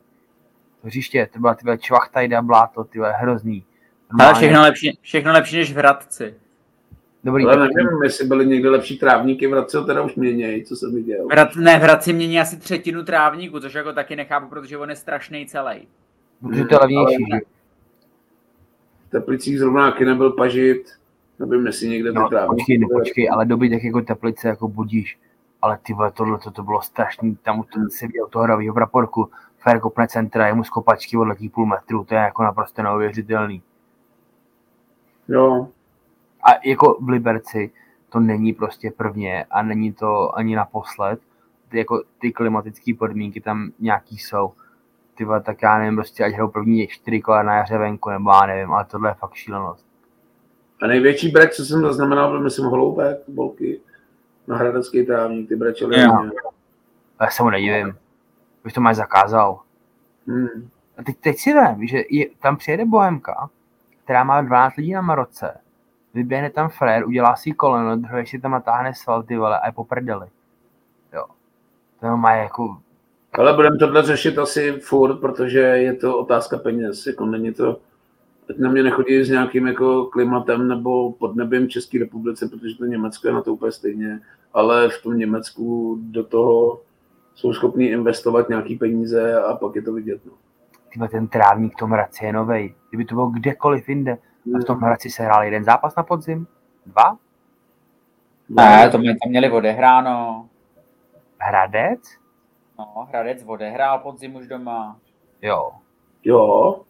[0.86, 3.66] Hřiště, to byla tyhle čvachtajda, bláto, tyhle hrozný.
[4.20, 6.36] Ale všechno lepší, všechno lepší než v Hradci.
[7.24, 10.96] Dobrý, Ale nevím, jestli byly někde lepší trávníky, v Hradci teda už měnějí, co jsem
[10.96, 11.28] viděl.
[11.28, 14.96] Vrad, ne, v Hradci mění asi třetinu trávníku, což jako taky nechápu, protože on je
[14.96, 15.88] strašný celý.
[16.42, 17.26] Protože to je levnější.
[19.08, 20.84] V Teplicích zrovna taky nebyl pažit,
[21.40, 25.20] Nevím, jestli někde no, Počkej, no, počkej, ale doby tak jako teplice jako budíš.
[25.62, 29.30] Ale ty vole, tohle to, to bylo strašný, tam to si viděl toho hravýho praporku,
[29.66, 33.62] fér kopne centra, jemu z kopačky odletí půl metru, to je jako naprosto neuvěřitelný.
[35.28, 35.68] Jo.
[36.44, 37.72] A jako v Liberci
[38.10, 41.20] to není prostě prvně a není to ani naposled.
[41.70, 44.54] Ty, jako, ty klimatické podmínky tam nějaký jsou.
[45.16, 48.46] Ty tak já nevím, prostě ať hrajou první čtyři kola na jaře venku, nebo já
[48.46, 49.86] nevím, ale tohle je fakt šílenost.
[50.82, 53.82] A největší brek, co jsem zaznamenal, byl myslím Holoubek, bolky
[54.48, 56.00] na hradecký trávník, ty brečely.
[56.00, 56.24] Já.
[57.22, 57.98] Já se mu nedivím.
[58.66, 59.60] Už to máš zakázal.
[60.28, 60.70] Hmm.
[60.98, 63.50] A teď, teď si vím, že je, tam přijede Bohemka,
[64.04, 65.58] která má 12 lidí na Maroce,
[66.14, 69.72] vyběhne tam frér, udělá si koleno, druhý si tam natáhne sval, ty vole, a je
[69.74, 70.28] po prdeli.
[71.14, 71.26] Jo.
[72.00, 72.78] To má jako...
[73.34, 77.80] Ale budeme tohle řešit asi furt, protože je to otázka peněz, jako není to
[78.48, 83.28] teď na mě nechodí s nějakým jako klimatem nebo podnebím České republice, protože to Německo
[83.28, 84.22] je na to úplně stejně,
[84.54, 86.82] ale v tom Německu do toho
[87.36, 90.26] jsou schopní investovat nějaký peníze a pak je to vidět.
[90.26, 90.32] No.
[90.90, 92.76] Tyhle ten trávník v tom Hradci je novej.
[92.90, 94.18] Kdyby to bylo kdekoliv jinde,
[94.56, 96.48] a v tom Hradci se hrál jeden zápas na podzim,
[96.86, 97.18] dva,
[98.50, 100.46] Ne, to my tam měli odehráno.
[101.40, 102.00] Hradec?
[102.80, 104.98] No, Hradec odehrál podzim už doma.
[105.42, 105.72] Jo.
[106.24, 106.82] Jo.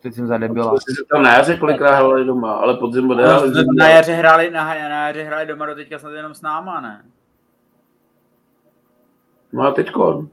[0.00, 0.74] Teď jsem zadebila.
[0.76, 3.50] Jsi se tam na jaře kolikrát hráli doma, ale podzim odehráli.
[3.50, 6.80] No, na jaře hráli, na, na jaře hráli doma do teďka snad jenom s náma,
[6.80, 7.04] ne?
[9.52, 10.26] No a teďko.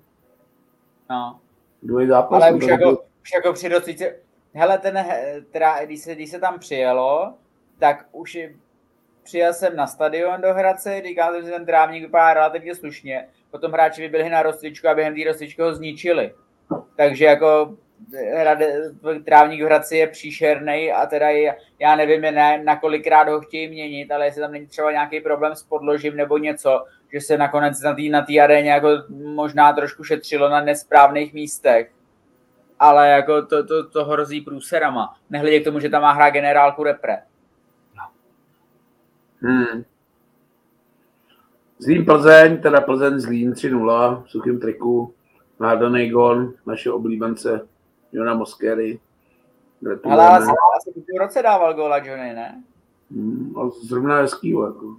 [1.09, 1.39] No.
[1.83, 2.43] Druhý zápas.
[2.43, 2.91] Ale už jako,
[3.21, 4.15] už jako při rozcvice,
[4.53, 5.05] hele, ten,
[5.51, 7.33] teda, když, se, když se tam přijelo,
[7.79, 8.53] tak už je,
[9.23, 14.01] přijel jsem na stadion do Hradce, říkám, že ten trávník vypadá relativně slušně, potom hráči
[14.01, 16.33] vyběhli na rozcvičku a během té rozcvičky ho zničili.
[16.95, 17.75] Takže jako
[18.33, 18.91] hrade,
[19.25, 23.67] trávník v Hradci je příšerný a teda je, já nevím, ne, na kolikrát ho chtějí
[23.67, 27.81] měnit, ale jestli tam není třeba nějaký problém s podložím nebo něco, že se nakonec
[27.81, 31.91] na té na tý aréně jako možná trošku šetřilo na nesprávných místech.
[32.79, 35.15] Ale jako to, to, to hrozí průserama.
[35.29, 37.17] Nehledě k tomu, že tam má hrát generálku repre.
[39.41, 39.83] Hmm.
[41.79, 45.13] Zlín Plzeň, teda Plzeň Zlín 3-0 v suchým triku.
[45.59, 47.67] Nádherný gon, naše oblíbence
[48.11, 48.99] Jona Moskery.
[50.03, 50.51] Ale asi,
[51.15, 52.63] v roce dával góla Johnny, ne?
[53.11, 53.53] Hmm,
[53.83, 54.97] zrovna hezký, jako.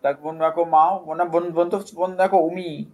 [0.00, 2.92] Tak on jako má, on, on, on to on jako umí.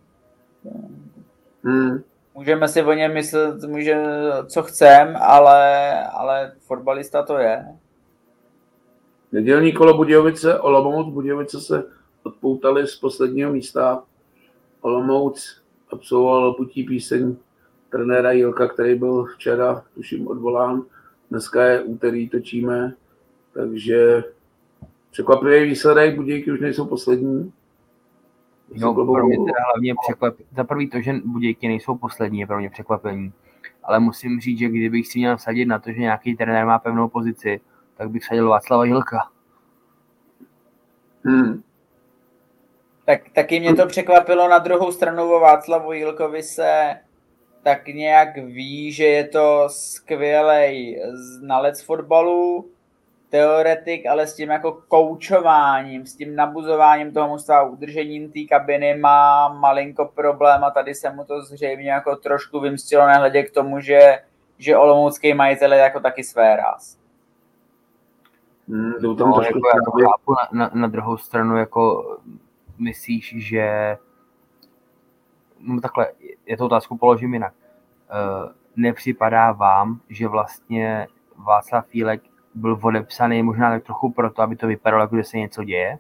[1.63, 2.03] Hmm.
[2.35, 4.03] Můžeme si o něm myslet, může,
[4.47, 7.67] co chcem, ale, ale fotbalista to je.
[9.33, 11.85] Nedělní kolo Budějovice, Olomouc, Budějovice se
[12.23, 14.03] odpoutali z posledního místa.
[14.81, 17.37] Olomouc absolvoval putí píseň
[17.91, 20.83] trenéra Jilka, který byl včera, tuším, odvolán.
[21.31, 22.95] Dneska je úterý, točíme,
[23.55, 24.25] takže
[25.17, 27.53] překvapivý výsledek, Budějky už nejsou poslední.
[28.75, 30.45] No, pro mě teda hlavně překvapí.
[30.57, 33.33] Za prvý to, že Budějky nejsou poslední, je pro mě překvapení.
[33.83, 37.09] Ale musím říct, že kdybych si měl vsadit na to, že nějaký trenér má pevnou
[37.09, 37.61] pozici,
[37.97, 39.31] tak bych sadil Václava Jilka.
[41.25, 41.63] Hmm.
[43.05, 46.95] Tak, taky mě to překvapilo na druhou stranu o Václavu Jilkovi se
[47.63, 52.71] tak nějak ví, že je to skvělý znalec fotbalu,
[53.37, 59.49] teoretik, ale s tím jako koučováním, s tím nabuzováním toho mužstva, udržením té kabiny má
[59.49, 64.19] malinko problém a tady se mu to zřejmě jako trošku vymstilo nehledě k tomu, že,
[64.59, 66.99] že olomoucký majitel je jako taky své ráz.
[68.69, 72.17] Hmm, tam no, jako, jako chápu, na, na, na druhou stranu jako
[72.79, 73.97] myslíš, že
[75.61, 76.07] no takhle,
[76.47, 77.53] je to otázku položím jinak.
[77.55, 82.23] Uh, nepřipadá vám, že vlastně Václav Fílek
[82.57, 85.99] byl odepsaný možná tak trochu proto, aby to vypadalo, jako že se něco děje?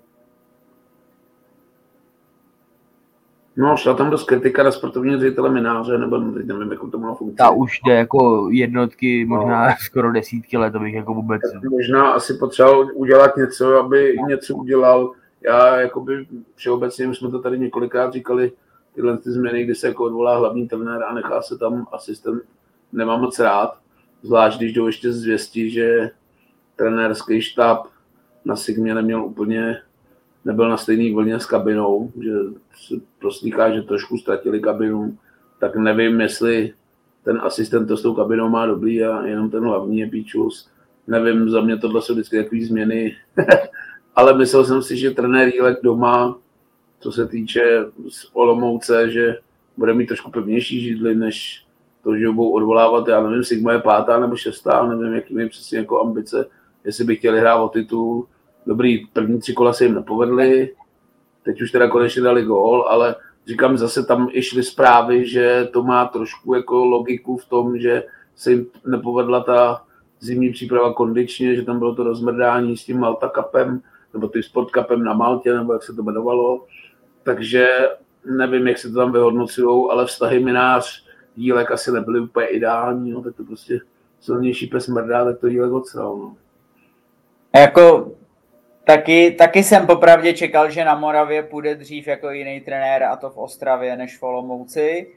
[3.56, 7.36] No, šla tam dost kritika na sportovního ředitele Mináře, nebo nevím, jakou to má funkci.
[7.36, 9.74] Ta už jde jako jednotky, možná no.
[9.80, 11.42] skoro desítky let, to bych jako vůbec...
[11.70, 15.12] Možná asi potřeboval udělat něco, aby něco udělal.
[15.40, 18.52] Já jakoby všeobecně, jsme to tady několikrát říkali,
[18.94, 22.42] tyhle ty změny, kdy se jako odvolá hlavní trenér a nechá se tam asistent,
[22.92, 23.78] nemám moc rád.
[24.22, 26.10] Zvlášť, když jdou ještě zvěstí, že
[26.76, 27.86] trenérský štáb
[28.44, 29.78] na Sigmě neměl úplně,
[30.44, 32.32] nebyl na stejný vlně s kabinou, že
[32.86, 35.18] se proslýchá, že trošku ztratili kabinu,
[35.58, 36.74] tak nevím, jestli
[37.24, 40.70] ten asistent to s tou kabinou má dobrý a jenom ten hlavní je píčus.
[41.06, 43.16] Nevím, za mě tohle jsou vždycky takové změny,
[44.16, 46.38] ale myslel jsem si, že trenér Jílek doma,
[47.00, 49.38] co se týče z Olomouce, že
[49.76, 51.66] bude mít trošku pevnější židly, než
[52.04, 55.78] to, že budou odvolávat, já nevím, Sigma je pátá nebo šestá, nevím, jaký mají přesně
[55.78, 56.46] jako ambice,
[56.86, 58.26] jestli by chtěli hrát o titul.
[58.66, 60.74] Dobrý, první tři kola se jim nepovedly,
[61.42, 63.14] teď už teda konečně dali gól, ale
[63.46, 68.04] říkám, zase tam i šly zprávy, že to má trošku jako logiku v tom, že
[68.36, 69.84] se jim nepovedla ta
[70.20, 73.80] zimní příprava kondičně, že tam bylo to rozmrdání s tím Malta Cupem,
[74.12, 76.64] nebo tím Sport Cupem na Maltě, nebo jak se to jmenovalo.
[77.22, 77.68] Takže
[78.24, 81.06] nevím, jak se to tam vyhodnocují, ale vztahy minář
[81.36, 83.80] dílek asi nebyly úplně ideální, no, tak to prostě
[84.20, 86.16] silnější pes mrdá, tak to dílek odsral.
[86.16, 86.36] No.
[87.56, 88.12] Jako
[88.84, 93.30] taky, taky jsem popravdě čekal, že na Moravě půjde dřív jako jiný trenér a to
[93.30, 95.12] v Ostravě než v Olomouci,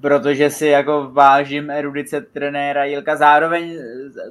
[0.00, 3.16] protože si jako vážím erudice trenéra Jilka.
[3.16, 3.78] Zároveň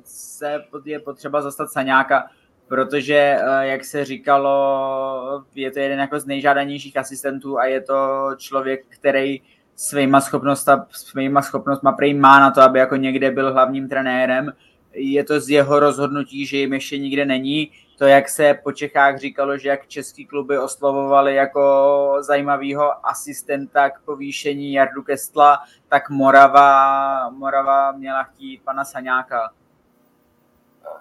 [0.04, 2.30] se je potřeba zastat Saňáka,
[2.68, 8.30] protože, eh, jak se říkalo, je to jeden jako z nejžádanějších asistentů a je to
[8.38, 9.41] člověk, který
[9.76, 14.54] svýma schopnostma, svýma schopnostma prej má na to, aby jako někde byl hlavním trenérem.
[14.93, 17.71] Je to z jeho rozhodnutí, že jim ještě nikde není.
[17.97, 24.01] To, jak se po Čechách říkalo, že jak český kluby oslovovali jako zajímavého asistenta k
[24.01, 29.51] povýšení Jardu Kestla, tak Morava, Morava měla chtít pana Saňáka.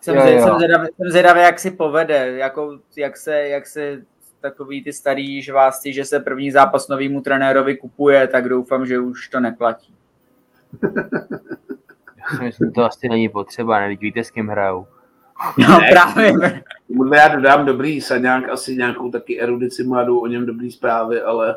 [0.01, 0.43] Jsem, jo, jo.
[0.43, 4.03] jsem, zvědavý, jsem zvědavý, jak si povede, jako, jak, se, jak se
[4.41, 9.29] takový ty starý žvásty, že se první zápas novýmu trenérovi kupuje, tak doufám, že už
[9.29, 9.95] to neplatí.
[12.23, 13.97] Já si myslím, to asi není potřeba, ne?
[13.97, 14.87] víte, s kým hrajou.
[15.59, 16.33] No ne, právě.
[16.89, 21.57] Tomuhle já dodám dobrý Saňák, asi nějakou taky erudici mladou o něm dobrý zprávy, ale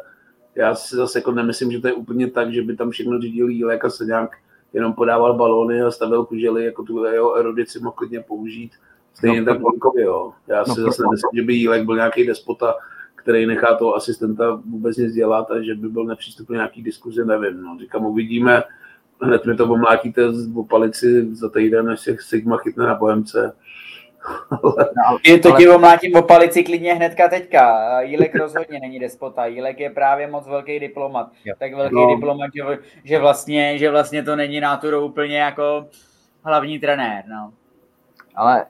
[0.55, 3.49] já si zase jako nemyslím, že to je úplně tak, že by tam všechno řídil
[3.49, 4.37] Jílek a Saňák
[4.73, 8.71] jenom podával balóny a stavil kužely, jako tu jeho erudici mohl klidně použít.
[9.13, 10.33] Stejně no, tak Volkovi, jo.
[10.47, 12.75] Já no, si no, zase nemyslím, že by Jílek byl nějaký despota,
[13.15, 17.61] který nechá toho asistenta vůbec nic dělat a že by byl nepřístupný nějaký diskuzi, nevím.
[17.61, 17.77] No.
[17.79, 18.63] Říkám, uvidíme,
[19.21, 23.55] hned mi to omlátíte z palici za týden, než se Sigma chytne na Bohemce.
[24.71, 28.01] No, je to ti omlátím o palici klidně hnedka teďka.
[28.01, 29.45] Jílek rozhodně není despota.
[29.45, 31.31] Jílek je právě moc velký diplomat.
[31.45, 31.55] Jo.
[31.59, 32.15] Tak velký no.
[32.15, 32.51] diplomat,
[33.03, 35.85] že vlastně, že vlastně to není náturou úplně jako
[36.43, 37.23] hlavní trenér.
[37.27, 37.53] No.
[38.35, 38.65] Ale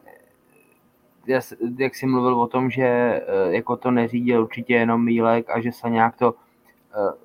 [1.78, 5.72] jak jsi mluvil o tom, že eh, jako to neřídil určitě jenom Mílek a že
[5.72, 6.34] se nějak to
[6.94, 7.25] eh,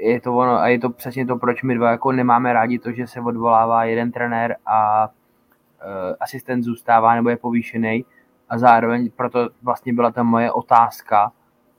[0.00, 2.92] je to ono a je to přesně to, proč my dva jako nemáme rádi to,
[2.92, 8.04] že se odvolává jeden trenér a uh, asistent zůstává nebo je povýšený
[8.48, 11.32] a zároveň proto vlastně byla ta moje otázka,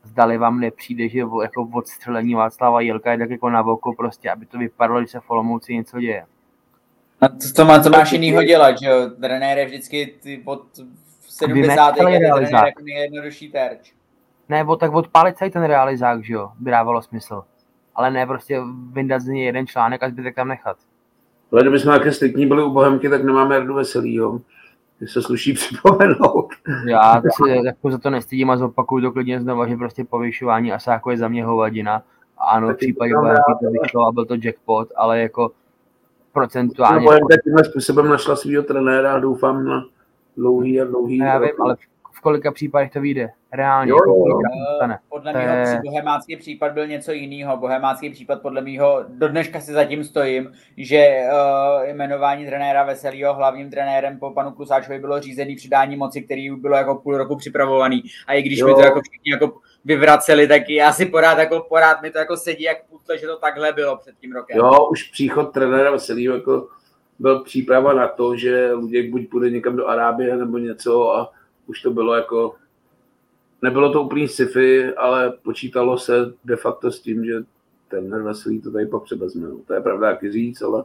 [0.03, 4.45] zdali vám nepřijde, že jako odstřelení Václava Jelka je tak jako na oko prostě, aby
[4.45, 6.25] to vypadalo, že se v Olomouci něco děje.
[7.21, 9.09] A to, to, má, to máš jinýho dělat, že jo?
[9.21, 10.63] Trenér je vždycky ty pod
[11.19, 11.91] 70.
[11.91, 13.93] trenér jako nejjednodušší terč.
[14.49, 17.43] Ne, bo tak odpálit celý ten realizák, že jo, by dávalo smysl
[17.99, 20.77] ale ne prostě vyndat z něj jeden článek a zbytek tam nechat.
[21.51, 24.41] Ale kdyby jsme nějaké striktní byli u Bohemky, tak nemáme Jardu Veselýho.
[25.01, 26.47] Že se sluší připomenout.
[26.87, 31.11] Já se jako za to nestydím a zopakuju to klidně znova, že prostě povyšování Asáko
[31.11, 32.01] je za mě hovadina.
[32.37, 35.51] Ano, v případě Bohemky to vyšlo a byl to jackpot, ale jako
[36.33, 36.99] procentuálně...
[36.99, 39.85] No, Bohemka tímhle způsobem našla svého trenéra a doufám na
[40.37, 41.17] dlouhý a dlouhý.
[41.17, 41.75] No, já vím, ale
[42.19, 43.29] v kolika případech to vyjde.
[43.53, 43.89] Reálně.
[43.89, 44.39] Jo, jo.
[45.09, 45.81] Podle mě je...
[45.83, 47.57] bohemácký případ byl něco jiného.
[47.57, 53.69] Bohemácký případ podle mého, do dneška si zatím stojím, že uh, jmenování trenéra Veselýho hlavním
[53.69, 58.03] trenérem po panu Klusáčovi bylo řízený přidání moci, který bylo jako půl roku připravovaný.
[58.27, 58.67] A i když jo.
[58.67, 62.37] mi to jako všichni jako vyvraceli, tak já si porád, jako porád mi to jako
[62.37, 64.57] sedí jak putle, že to takhle bylo před tím rokem.
[64.57, 66.67] Jo, už příchod trenéra Veselýho jako
[67.19, 71.31] byl příprava na to, že Luděk buď půjde někam do Arábie nebo něco a
[71.69, 72.55] už to bylo jako,
[73.61, 77.43] nebylo to úplný sci-fi, ale počítalo se de facto s tím, že
[77.87, 79.47] ten Veselý to tady pak převezme.
[79.47, 80.83] No, to je pravda, jak říct, ale...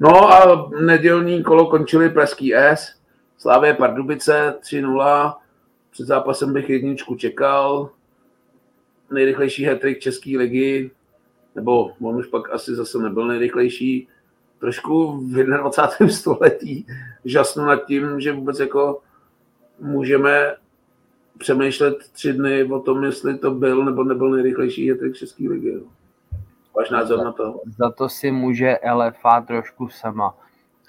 [0.00, 2.96] No a nedělní kolo končili Pražský S,
[3.38, 5.36] Slávě Pardubice 3-0,
[5.90, 7.90] před zápasem bych jedničku čekal,
[9.10, 10.90] nejrychlejší hetrik České ligy,
[11.54, 14.08] nebo on už pak asi zase nebyl nejrychlejší,
[14.58, 16.08] trošku v 21.
[16.14, 16.86] století
[17.24, 19.00] žasnu nad tím, že vůbec jako
[19.78, 20.56] můžeme
[21.38, 25.80] přemýšlet tři dny o tom, jestli to byl nebo nebyl nejrychlejší jetrik České ligy.
[26.76, 27.60] Váš názor na to?
[27.78, 30.34] Za to si může LFA trošku sama.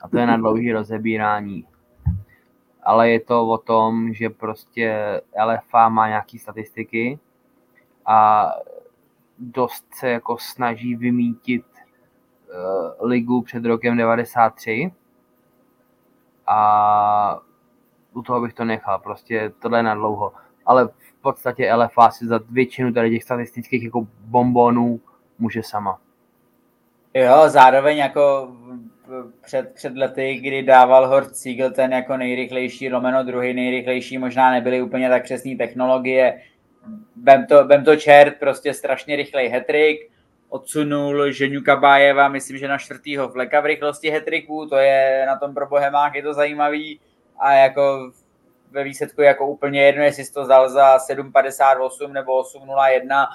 [0.01, 1.67] A to je na dlouhý rozebírání.
[2.83, 7.19] Ale je to o tom, že prostě LFA má nějaké statistiky
[8.05, 8.49] a
[9.39, 14.91] dost se jako snaží vymítit uh, ligu před rokem 93
[16.47, 17.39] a
[18.13, 20.33] u toho bych to nechal, prostě tohle je na dlouho.
[20.65, 24.99] Ale v podstatě LFA si za většinu tady těch statistických jako bombonů
[25.39, 25.99] může sama.
[27.13, 28.51] Jo, zároveň jako
[29.41, 34.81] před, před lety, kdy dával Hort Siegel ten jako nejrychlejší, Romeno druhý nejrychlejší, možná nebyly
[34.81, 36.41] úplně tak přesné technologie.
[37.15, 40.11] Bem to, bem to čert, prostě strašně rychlej hetrik,
[40.49, 45.53] odsunul Ženu Kabájeva, myslím, že na čtvrtýho fleka v rychlosti hetriku, to je na tom
[45.53, 46.99] pro Bohemák, je to zajímavý
[47.39, 48.11] a jako
[48.71, 53.27] ve výsledku jako úplně jedno, jestli jsi to zdal za 7,58 nebo 8,01,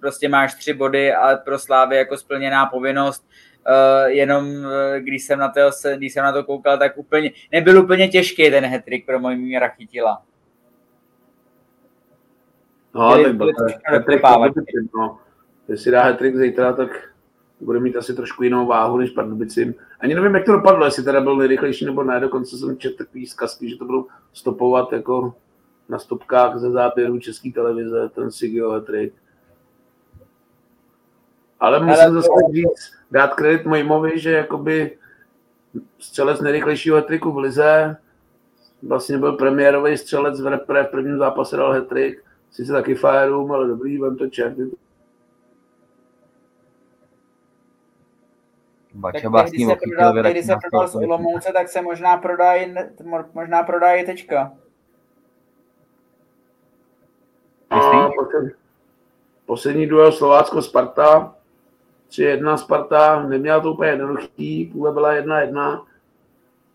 [0.00, 3.28] prostě máš tři body a pro Slávy jako splněná povinnost.
[3.68, 5.60] Uh, jenom uh, když jsem, na to,
[5.96, 10.22] když jsem na to koukal, tak úplně, nebyl úplně těžký ten hetrik pro míra chytila.
[12.94, 13.52] No, tak byl.
[15.68, 16.90] Jestli dá hetrik zítra, tak
[17.60, 19.74] bude mít asi trošku jinou váhu než Pardubicím.
[20.00, 23.26] Ani nevím, jak to dopadlo, jestli teda byl nejrychlejší nebo ne, dokonce jsem četl takový
[23.26, 25.34] zkazky, že to budou stopovat jako
[25.88, 29.14] na stopkách ze záběru české televize, ten Sigio Hetrik.
[31.60, 34.98] Ale musím Ale zase říct, dát kredit Mojmovi, že jakoby
[35.98, 37.96] střelec nejrychlejšího hetriku v Lize,
[38.82, 43.68] vlastně byl premiérový střelec v repre, v prvním zápase dal hetrik, sice taky fireroom, ale
[43.68, 44.56] dobrý, vem to čert,
[48.96, 52.74] Bača vás když se prodal, když se prodal z Olomouce, tak se možná prodají,
[53.34, 54.52] možná prodají tečka.
[57.74, 58.52] Myslíš?
[59.46, 61.34] Poslední duel Slovácko-Sparta,
[62.10, 65.84] 3-1 Sparta, neměla to úplně jednoduchý, půle byla 1-1.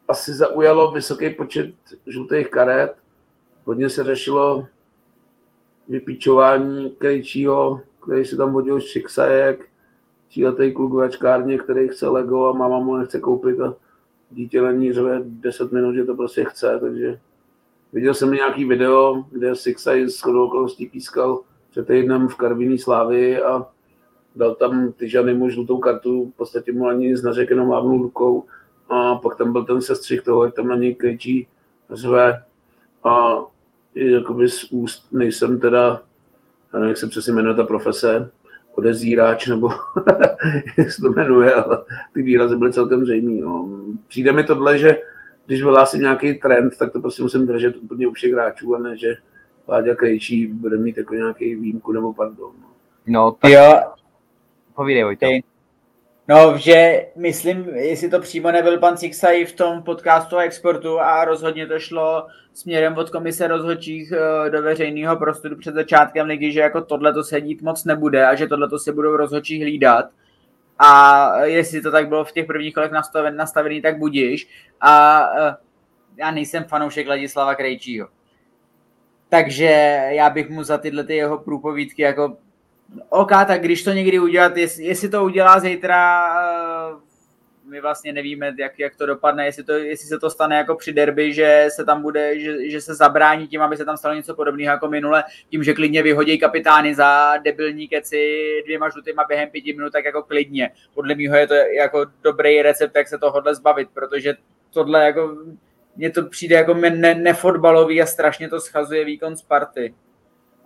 [0.08, 1.76] Asi zaujalo vysoký počet
[2.08, 2.96] žlutých karet.
[3.66, 4.68] Hodně se řešilo
[5.88, 9.71] vypíčování Krejčího, který si tam vodil Šiksajek,
[10.32, 13.76] tříletý kluk v ačkárně, který chce Lego a máma mu nechce koupit a
[14.32, 17.20] dítě na ní řve 10 minut, že to prostě chce, takže
[17.94, 21.40] viděl jsem nějaký video, kde Sixaj z okolností pískal
[21.72, 23.68] před týdnem v Karviní Slávy a
[24.36, 28.44] dal tam Tyžany mu žlutou kartu, v podstatě mu ani nic neřekl, jenom mávnul rukou
[28.90, 31.48] a pak tam byl ten sestřih toho, jak tam na něj kričí,
[31.90, 32.44] řve
[33.04, 33.38] a
[33.96, 36.02] jakoby z úst nejsem teda,
[36.74, 38.32] nevím, jak se přesně jmenuje ta profese,
[38.76, 39.70] odezíráč, nebo
[40.78, 43.42] jak se to jmenuje, ale ty výrazy byly celkem zřejmý.
[43.42, 43.70] No.
[44.08, 44.98] Přijde mi tohle, že
[45.46, 48.98] když vyhlásím nějaký trend, tak to prostě musím držet úplně u všech hráčů, a ne,
[48.98, 49.16] že
[49.68, 52.52] Láďa Krejčí bude mít jako nějaký výjimku nebo pardon.
[52.62, 52.68] No,
[53.08, 53.52] no tak...
[53.52, 53.82] Jo.
[54.76, 55.28] Povídej, Vojto.
[56.32, 61.26] No, že myslím, jestli to přímo nebyl pan Cixaj v tom podcastu o exportu a
[61.26, 66.60] rozhodně to šlo směrem od komise rozhodčích eh, do veřejného prostoru před začátkem ligy, že
[66.60, 70.06] jako tohle to se dít moc nebude a že tohle to si budou rozhodčí hlídat.
[70.80, 74.48] A jestli to tak bylo v těch prvních kolech nastavený, nastavený tak budíš.
[74.82, 75.56] A eh,
[76.18, 78.08] já nejsem fanoušek Ladislava Krejčího.
[79.30, 82.38] Takže já bych mu za tyhle ty jeho průpovídky jako
[83.10, 87.12] OK, tak když to někdy udělat, jestli, jestli to udělá zítra, eh,
[87.66, 90.94] my vlastně nevíme, jak, jak to dopadne, jestli, to, jestli se to stane jako při
[90.94, 94.36] derby, že se tam bude, že, že se zabrání tím, aby se tam stalo něco
[94.36, 99.74] podobného jako minule, tím, že klidně vyhodí kapitány za debilní keci dvěma žlutýma během pěti
[99.74, 100.72] minut, tak jako klidně.
[100.94, 104.34] Podle mého je to jako dobrý recept, jak se tohohle zbavit, protože
[104.74, 105.38] tohle jako
[105.96, 109.94] mně to přijde jako ne, nefotbalový a strašně to schazuje výkon Sparty.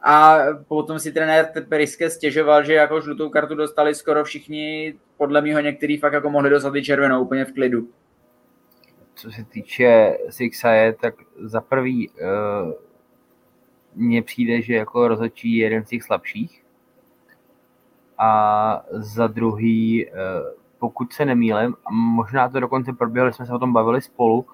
[0.06, 0.38] A
[0.68, 5.98] potom si trenér Periske stěžoval, že jako žlutou kartu dostali skoro všichni, podle mého některý
[5.98, 7.88] fakt jako mohli dostat i červenou úplně v klidu.
[9.16, 12.74] Co se týče Sixaje, tak za prvý uh,
[13.96, 16.66] mně přijde, že jako rozhodčí je jeden z těch slabších.
[18.18, 20.14] A za druhý, uh,
[20.80, 24.46] pokud se nemýlím, a možná to dokonce proběhlo, jsme se o tom bavili spolu,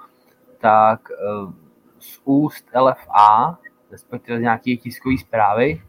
[0.58, 1.54] tak uh,
[1.99, 3.60] z úst LFA
[3.92, 5.82] respektive z nějaké tiskové zprávy,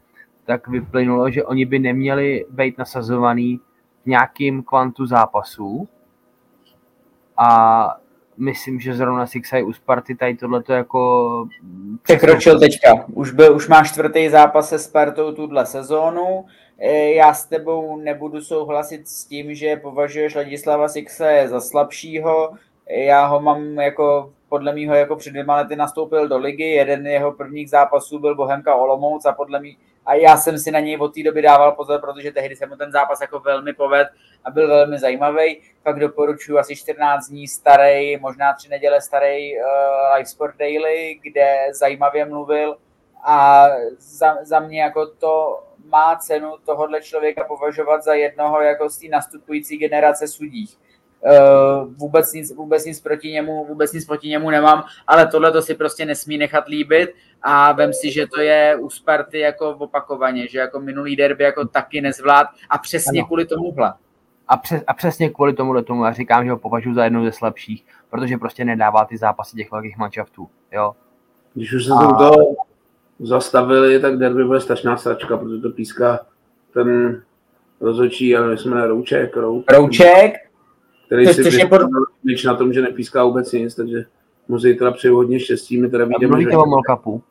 [0.44, 3.60] tak vyplynulo, že oni by neměli být nasazovaný
[4.02, 5.88] v nějakým kvantu zápasů.
[7.36, 7.96] A
[8.36, 11.48] myslím, že zrovna Sixaj u Sparty tady tohleto jako...
[12.02, 13.04] Překročil teďka.
[13.14, 16.44] Už, byl, už má čtvrtý zápas se Spartou tuhle sezónu.
[16.78, 22.52] E, já s tebou nebudu souhlasit s tím, že považuješ Ladislava Sixaje za slabšího.
[22.90, 27.32] Já ho mám jako podle mýho jako před dvěma lety nastoupil do ligy, jeden jeho
[27.32, 29.74] prvních zápasů byl Bohemka Olomouc a podle mě
[30.06, 32.76] a já jsem si na něj od té doby dával pozor, protože tehdy se mu
[32.76, 34.08] ten zápas jako velmi poved
[34.44, 35.60] a byl velmi zajímavý.
[35.82, 39.62] Pak doporučuji asi 14 dní starý, možná tři neděle starý uh,
[40.16, 42.76] Live Sport Daily, kde zajímavě mluvil
[43.24, 43.66] a
[43.98, 49.08] za, za mě jako to má cenu tohohle člověka považovat za jednoho jako z té
[49.08, 50.81] nastupující generace sudích
[51.96, 55.74] vůbec nic, vůbec nic proti němu, vůbec nic proti němu nemám, ale tohle to si
[55.74, 60.58] prostě nesmí nechat líbit a vem si, že to je u Sparty jako opakovaně, že
[60.58, 63.26] jako minulý derby jako taky nezvlád a přesně ano.
[63.26, 63.92] kvůli tomuhle.
[64.48, 67.32] A, přes, a přesně kvůli tomu tomu já říkám, že ho považuji za jednu ze
[67.32, 70.92] slabších, protože prostě nedává ty zápasy těch velkých manšaftů, jo.
[71.54, 72.12] Když už se a...
[72.18, 72.34] to
[73.20, 76.20] zastavili, tak derby bude strašná sračka, protože to píská
[76.74, 77.22] ten
[77.80, 79.76] rozhodčí, nevím, jsme Rouček, Rouček.
[79.76, 80.34] Rouček,
[81.32, 81.80] který si pod...
[82.46, 84.04] na tom, že nepíská vůbec nic, takže
[84.48, 85.80] mu teda přeju hodně štěstí.
[85.80, 86.56] My teda vidíme, mluvíte že...
[86.56, 87.22] o Molkapu?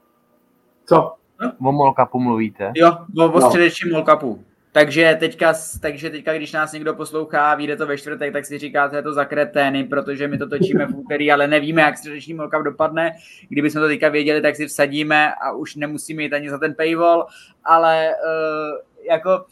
[0.85, 1.13] Co?
[1.41, 1.69] No?
[1.69, 2.71] O Molkapu mluvíte?
[2.75, 3.47] Jo, o, o no.
[3.47, 4.43] středečním Molkapu.
[4.73, 8.95] Takže teďka, takže teďka, když nás někdo poslouchá, vyjde to ve čtvrtek, tak si říkáte,
[8.95, 12.63] je to za kretény, protože my to točíme v úterý, ale nevíme, jak středeční Molkap
[12.63, 13.11] dopadne.
[13.49, 16.73] Kdyby jsme to teďka věděli, tak si vsadíme a už nemusíme jít ani za ten
[16.73, 17.25] paywall,
[17.63, 19.45] ale uh, jako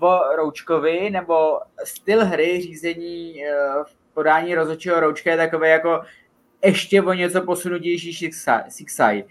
[0.00, 6.02] o Roučkovi, nebo styl hry řízení eh, v podání rozhodčího Roučka je takové jako
[6.64, 8.30] ještě o něco posunutější
[8.68, 9.24] Sixai.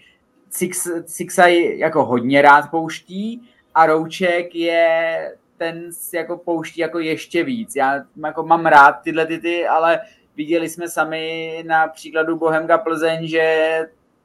[0.50, 7.76] Six, Sixai jako hodně rád pouští a Rouček je ten jako pouští jako ještě víc.
[7.76, 10.00] Já jako mám rád tyhle ty, ty ale
[10.36, 13.78] viděli jsme sami na příkladu Bohemka Plzeň, že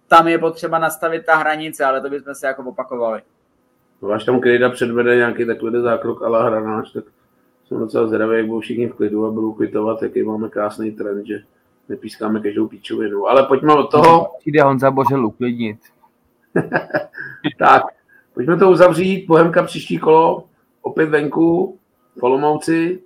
[0.08, 3.22] tam je potřeba nastavit ta hranice, ale to bychom se jako opakovali
[4.10, 7.04] až tam Krejda předvede nějaký takový zákrok ale hranáč, tak
[7.68, 11.26] jsem docela zvědavý, jak budou všichni v klidu a budou kvitovat, jaký máme krásný trend,
[11.26, 11.44] že
[11.90, 13.28] nepískáme každou píčovinu.
[13.28, 14.32] Ale pojďme od toho.
[14.40, 15.78] Přijde Honza Bořil uklidnit.
[17.60, 17.84] tak,
[18.34, 19.28] pojďme to uzavřít.
[19.28, 20.44] Bohemka příští kolo,
[20.82, 21.78] opět venku,
[22.20, 23.00] Polomouci,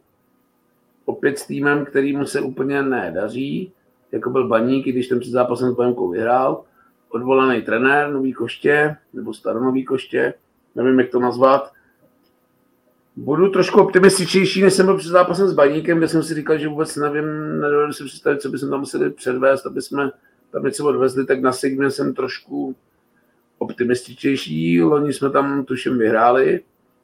[1.06, 3.72] opět s týmem, kterýmu se úplně nedaří,
[4.12, 6.64] jako byl Baník, i když ten před zápasem s Bohemkou vyhrál.
[7.10, 10.34] Odvolaný trenér, nový koště, nebo staronový koště,
[10.76, 11.72] nevím, jak to nazvat.
[13.16, 16.68] Budu trošku optimističnější, než jsem byl před zápasem s Baníkem, kde jsem si říkal, že
[16.68, 20.12] vůbec nevím, nedovedu si představit, co by jsme tam museli předvést, aby jsme
[20.52, 22.76] tam něco odvezli, tak na Sigmě jsem trošku
[23.58, 24.84] optimističnější.
[24.84, 26.62] Loni jsme tam tuším vyhráli,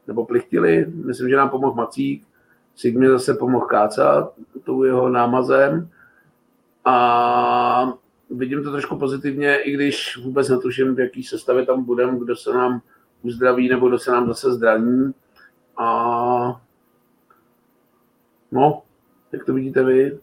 [0.07, 0.85] nebo plichtili.
[1.05, 2.23] Myslím, že nám pomohl Macík.
[2.75, 4.31] Sigmě zase pomohl Káca
[4.63, 5.89] tou jeho námazem.
[6.85, 7.93] A
[8.29, 12.53] vidím to trošku pozitivně, i když vůbec netuším, v jaký sestavě tam budeme, kdo se
[12.53, 12.81] nám
[13.23, 15.13] uzdraví nebo kdo se nám zase zdraní.
[15.77, 16.61] A
[18.51, 18.83] no,
[19.31, 20.19] jak to vidíte vy?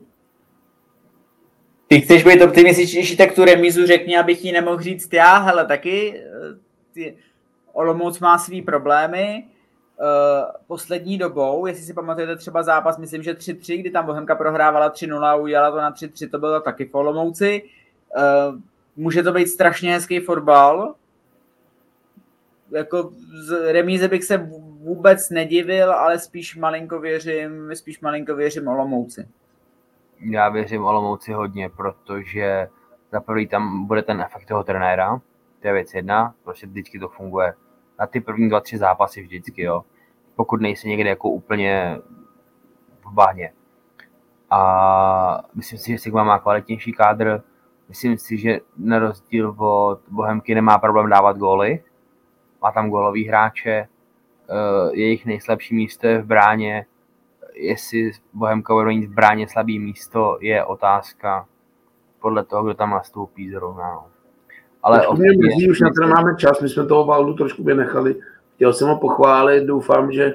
[1.88, 6.20] Ty chceš být optimističnější, tak tu remizu řekni, abych ji nemohl říct já, hele, taky
[6.20, 6.58] eh,
[6.92, 7.16] ty,
[7.72, 9.44] Olomouc má svý problémy,
[10.00, 14.90] Uh, poslední dobou, jestli si pamatujete třeba zápas, myslím, že 3-3, kdy tam Bohemka prohrávala
[14.90, 17.62] 3-0 a udělala to na 3-3, to bylo taky v Olomouci.
[18.16, 18.60] Uh,
[18.96, 20.94] může to být strašně hezký fotbal.
[22.70, 23.10] Jako
[23.46, 24.36] z remíze bych se
[24.80, 29.28] vůbec nedivil, ale spíš malinko věřím, spíš malinko věřím Olomouci.
[30.20, 32.68] Já věřím Olomouci hodně, protože
[33.12, 35.20] za prvý tam bude ten efekt toho trenéra,
[35.60, 37.54] to je věc jedna, prostě vždycky to funguje
[37.98, 39.84] na ty první dva, tři zápasy vždycky, jo.
[40.36, 41.98] Pokud nejsi někde jako úplně
[43.04, 43.52] v bahně.
[44.50, 47.42] A myslím si, že Sigma má kvalitnější kádr.
[47.88, 51.84] Myslím si, že na rozdíl od Bohemky nemá problém dávat góly.
[52.62, 53.88] Má tam gólový hráče.
[54.50, 56.86] Eh, jejich nejslabší místo je v bráně.
[57.54, 61.46] Jestli Bohemka bude mít v bráně slabý místo, je otázka
[62.20, 63.90] podle toho, kdo tam nastoupí zrovna.
[63.92, 64.06] No.
[64.82, 68.16] Ale mě mrzí, už na to nemáme čas, my jsme toho Valdu trošku vynechali.
[68.54, 70.34] Chtěl jsem ho pochválit, doufám, že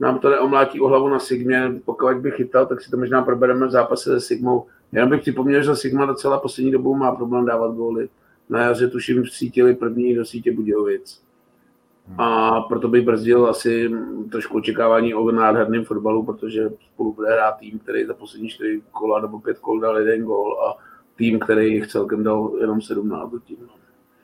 [0.00, 1.72] nám to neomlátí o hlavu na Sigmě.
[1.84, 4.66] Pokud bych chytal, tak si to možná probereme v zápase se Sigmou.
[4.92, 8.08] Jenom bych připomněl, že Sigma docela poslední dobou má problém dávat góly.
[8.48, 11.25] Na jaře tuším cítili první do sítě Budějovic.
[12.18, 13.90] A proto bych brzdil asi
[14.30, 19.20] trošku očekávání o nádherném fotbalu, protože spolu bude hrát tým, který za poslední čtyři kola
[19.20, 20.78] nebo pět kol dal jeden gól a
[21.16, 23.56] tým, který jich celkem dal jenom 17 tím.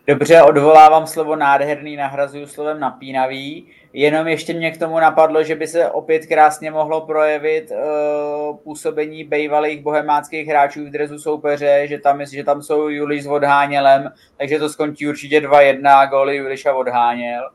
[0.07, 3.67] Dobře, odvolávám slovo nádherný, nahrazuju slovem napínavý.
[3.93, 9.25] Jenom ještě mě k tomu napadlo, že by se opět krásně mohlo projevit uh, působení
[9.25, 14.59] bývalých bohemáckých hráčů v drezu soupeře, že tam, že tam jsou Juliš s Odhánělem, takže
[14.59, 17.51] to skončí určitě 2-1, góly Juliša Odháněl.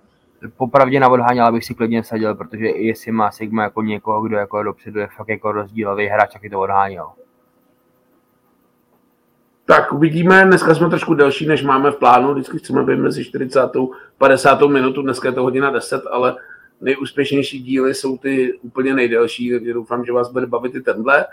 [0.58, 4.64] Popravdě na Odháněla bych si klidně vsadil, protože jestli má Sigma jako někoho, kdo jako
[4.64, 7.08] dopředu je fakt jako rozdílový hráč, tak je to Odháněl.
[9.66, 13.60] Tak uvidíme, dneska jsme trošku delší, než máme v plánu, vždycky chceme být mezi 40.
[13.60, 13.70] a
[14.18, 14.62] 50.
[14.62, 16.36] minutu, dneska je to hodina 10, ale
[16.82, 21.26] nejúspěšnější díly jsou ty úplně nejdelší, takže doufám, že vás bude bavit i tenhle.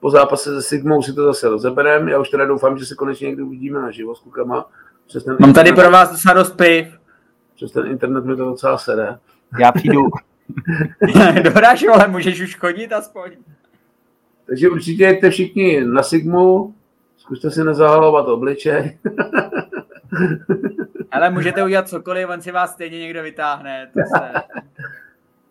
[0.00, 3.26] Po zápase se Sigmou si to zase rozebereme, já už teda doufám, že se konečně
[3.26, 4.66] někdy uvidíme na živo s klukama.
[5.40, 6.97] Mám tady pro vás docela dost piv.
[7.58, 9.18] Přes ten internet mi to docela sede.
[9.60, 10.08] Já přijdu.
[11.42, 13.30] Dobrá, ale můžeš už chodit aspoň.
[14.46, 16.74] Takže určitě jste všichni na Sigmu,
[17.16, 18.98] Zkuste si nezahalovat obličej.
[21.10, 23.90] Ale můžete udělat cokoliv, on si vás stejně někdo vytáhne.
[23.92, 24.32] To se...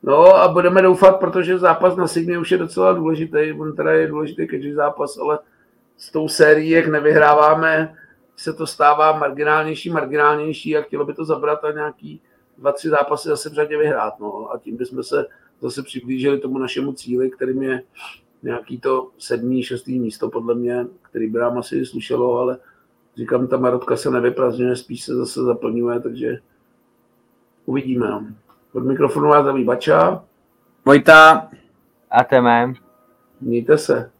[0.04, 3.54] No a budeme doufat, protože zápas na Signě už je docela důležitý.
[3.60, 5.40] On teda je důležitý každý zápas, ale
[5.98, 7.96] s tou sérií, jak nevyhráváme,
[8.38, 12.22] se to stává marginálnější, marginálnější a chtělo by to zabrat a nějaký
[12.58, 14.20] dva, tři zápasy zase v řadě vyhrát.
[14.20, 14.52] No.
[14.52, 15.26] A tím bychom se
[15.62, 17.84] zase přiblížili tomu našemu cíli, kterým je
[18.44, 22.58] nějaký to sedmý, šestý místo podle mě, který by nám asi slušelo, ale
[23.16, 26.38] říkám, ta Marotka se nevyprazňuje, spíš se zase zaplňuje, takže
[27.66, 28.36] uvidíme.
[28.74, 30.24] Od mikrofonu vás zdraví Bača.
[30.86, 31.50] Vojta.
[32.12, 32.74] A teme.
[33.42, 34.12] Mějte se.